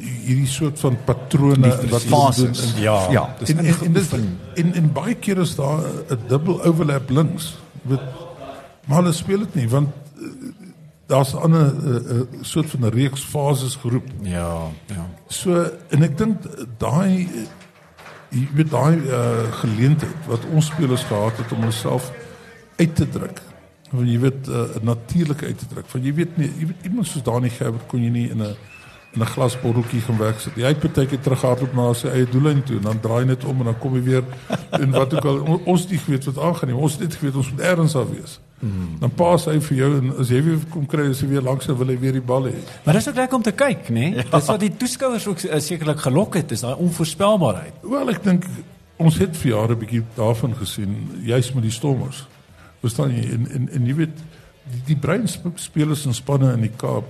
[0.06, 2.82] hierdie soort van patrone en wat fases doen.
[2.82, 3.36] Ja, ja.
[3.40, 4.12] Dis in in dis
[4.54, 5.80] in in baie kere is daar
[6.10, 7.56] 'n dubbel overlap links.
[7.82, 8.02] Weet
[8.86, 10.30] maar hulle speel dit nie want uh,
[11.06, 14.08] daar's 'n ander uh, uh, soort van 'n reeks fases geroep.
[14.22, 15.10] Ja, ja.
[15.28, 16.42] So en ek dink
[16.78, 17.28] daai
[18.30, 22.12] jy weet daai uh, geleentheid wat ons spelers gehad het om onsself
[22.76, 23.42] uit te druk.
[23.90, 25.92] Want jy weet uh, natuurlike uit te druk.
[25.92, 28.56] Want jy weet nie jy weet iemand soos Dani Gerber kon jy nie in 'n
[29.16, 30.56] in 'n glasbotteltjie gaan werk sit.
[30.56, 33.60] Hy het baie keer terughardloop na sy eie doellyn toe en dan draai net om
[33.60, 34.24] en dan kom hy weer
[34.70, 36.78] en wat ook al ons het nie geweet wat aangaan nie.
[36.78, 38.40] Ons het net geweet ons moet ergens af wees.
[38.60, 38.98] Hmm.
[39.00, 41.66] Dan pas hy vir jou en as jy weer kom kry as hy weer langs
[41.66, 42.54] wil hy weer die bal hê.
[42.84, 44.00] Maar dis ook lekker om te kyk, né?
[44.00, 44.16] Nee?
[44.16, 44.24] Ja.
[44.32, 47.84] Dis wat die toeskouers ook uh, sekerlik gelok het, is daai onvoorspelbaarheid.
[47.84, 48.48] Wel, ek dink
[48.98, 52.28] ons het vir jare 'n bietjie daarvan gesien, juis met die Stormers.
[52.82, 53.28] Verstaan jy?
[53.32, 54.18] En en, en jy weet
[54.72, 57.06] die, die breinspelers en spanne in die Kaap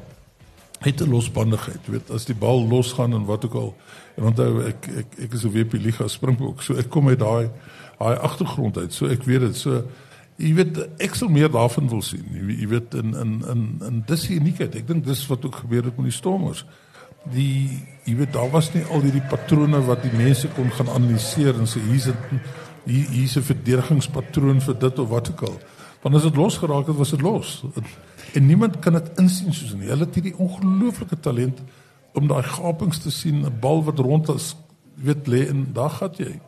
[0.79, 3.75] het 'n losbandigheid, weet, as die bal losgaan en wat ook al.
[4.15, 7.49] En onthou ek ek ek is 'n WP Liga Springbok, so ek kom uit daai
[7.99, 8.93] daai agtergrond uit.
[8.93, 9.55] So ek weet dit.
[9.55, 9.83] So
[10.35, 12.25] jy weet ek sou meer daarvan wil sien.
[12.31, 14.75] Jy, jy weet in in in in dis uniekheid.
[14.75, 16.65] Ek dink dis wat ook gebeur het met die Stormers.
[17.31, 17.69] Die
[18.03, 21.67] jy weet daar was nie al hierdie patrone wat die mense kon gaan analiseer en
[21.67, 22.41] sê hier's 'n
[22.85, 25.59] hier hier's 'n verdedigingspatroon vir dit of wat ook al.
[26.01, 27.63] Want as dit losgeraak het, was dit los.
[28.35, 29.87] En niemand kan dit insien soos nie.
[29.87, 31.61] Hulle het hierdie ongelooflike talent
[32.15, 34.55] om daai gapings te sien, 'n bal wat rond is,
[34.95, 36.39] weet lê en daar gaan jy.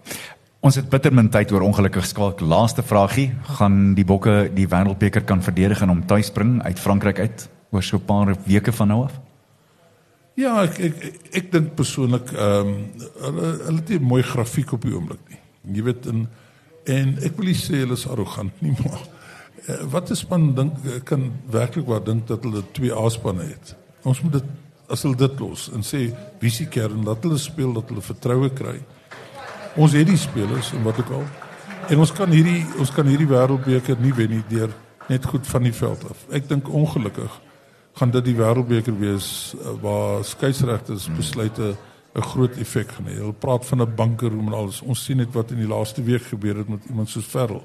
[0.60, 2.42] Ons het bitter min tyd oor ongelukkig skalk.
[2.42, 7.20] Laaste vragie, gaan die Bokke die Wêreldbeker kan verdedig en hom tuis bring uit Frankryk
[7.20, 9.20] uit oor so 'n paar weke van nou af?
[10.34, 12.74] Ja, ek ek ek, ek dink persoonlik ehm um,
[13.22, 15.40] hulle hulle het 'n mooi grafiek op die oomblik nie.
[15.76, 16.28] Jy weet en
[16.86, 19.02] en ek wil nie sê hulle is arrogant nie, maar
[19.92, 23.76] wat is span dink kan werklik waar dink dat hulle twee A-spanne het.
[24.04, 24.44] Ons moet dit
[24.88, 26.08] as hulle dit los en sê
[26.40, 28.78] wie se kern dat hulle speel dat hulle vertroue kry.
[29.76, 31.26] Ons het die spelers en wat ook al.
[31.92, 34.72] En ons kan hierdie ons kan hierdie wêreldbeker nie wen nie deur
[35.08, 36.24] net goed van die veld af.
[36.36, 37.42] Ek dink ongelukkig
[37.98, 41.76] gaan dit die wêreldbeker wees uh, waar skeieregters besluite
[42.18, 43.18] 'n groot effek gaan hê.
[43.20, 44.82] Hulle praat van 'n bankeroom en alles.
[44.82, 47.64] Ons sien net wat in die laaste week gebeur het met iemand soos Ferrell.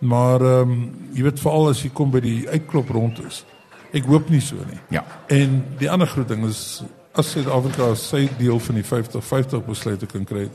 [0.00, 3.44] Maar ehm um, jy weet veral as jy kom by die uitklop rond is.
[3.92, 4.78] Ek hoop nie so nie.
[4.94, 5.04] Ja.
[5.28, 6.82] En die ander groot ding is
[7.18, 10.46] as Suid-Afrika sy deel van die 50-50 besluite kan kry,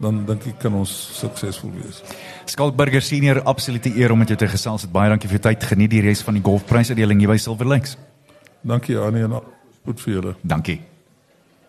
[0.00, 2.00] dan dink ek kan ons suksesvol wees.
[2.48, 4.88] Skalkburger senior absolute eer om met jou te gesels.
[4.90, 5.66] Baie dankie vir jou tyd.
[5.74, 7.98] Geniet die res van die golfprysuitdeling hier by Silver Lakes.
[8.64, 9.38] Dankie Annie en
[9.84, 10.34] goed vir julle.
[10.42, 10.80] Dankie.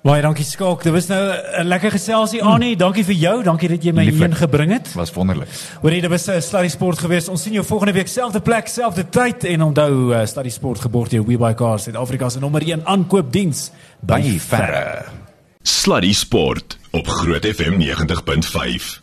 [0.02, 0.82] Baie dankie Skalk.
[0.82, 1.22] Dit was nou
[1.62, 2.76] 'n lekker geselsie Annie.
[2.76, 3.44] Dankie vir jou.
[3.44, 4.94] Dankie dat jy my hierheen gebring het.
[4.94, 5.48] Was wonderlik.
[5.82, 7.28] Hoorie, dit was 'n uh, Sluddy Sport geweest.
[7.30, 11.10] Ons sien jou volgende week selfde plek, selfde tyd en onthou uh, Sluddy Sport geborg
[11.10, 15.06] deur WeBuyCars Suid-Afrika se nommer 1 aankoopdiens by Ferre.
[15.62, 19.00] Sluddy Sport op Groot FM 90.5.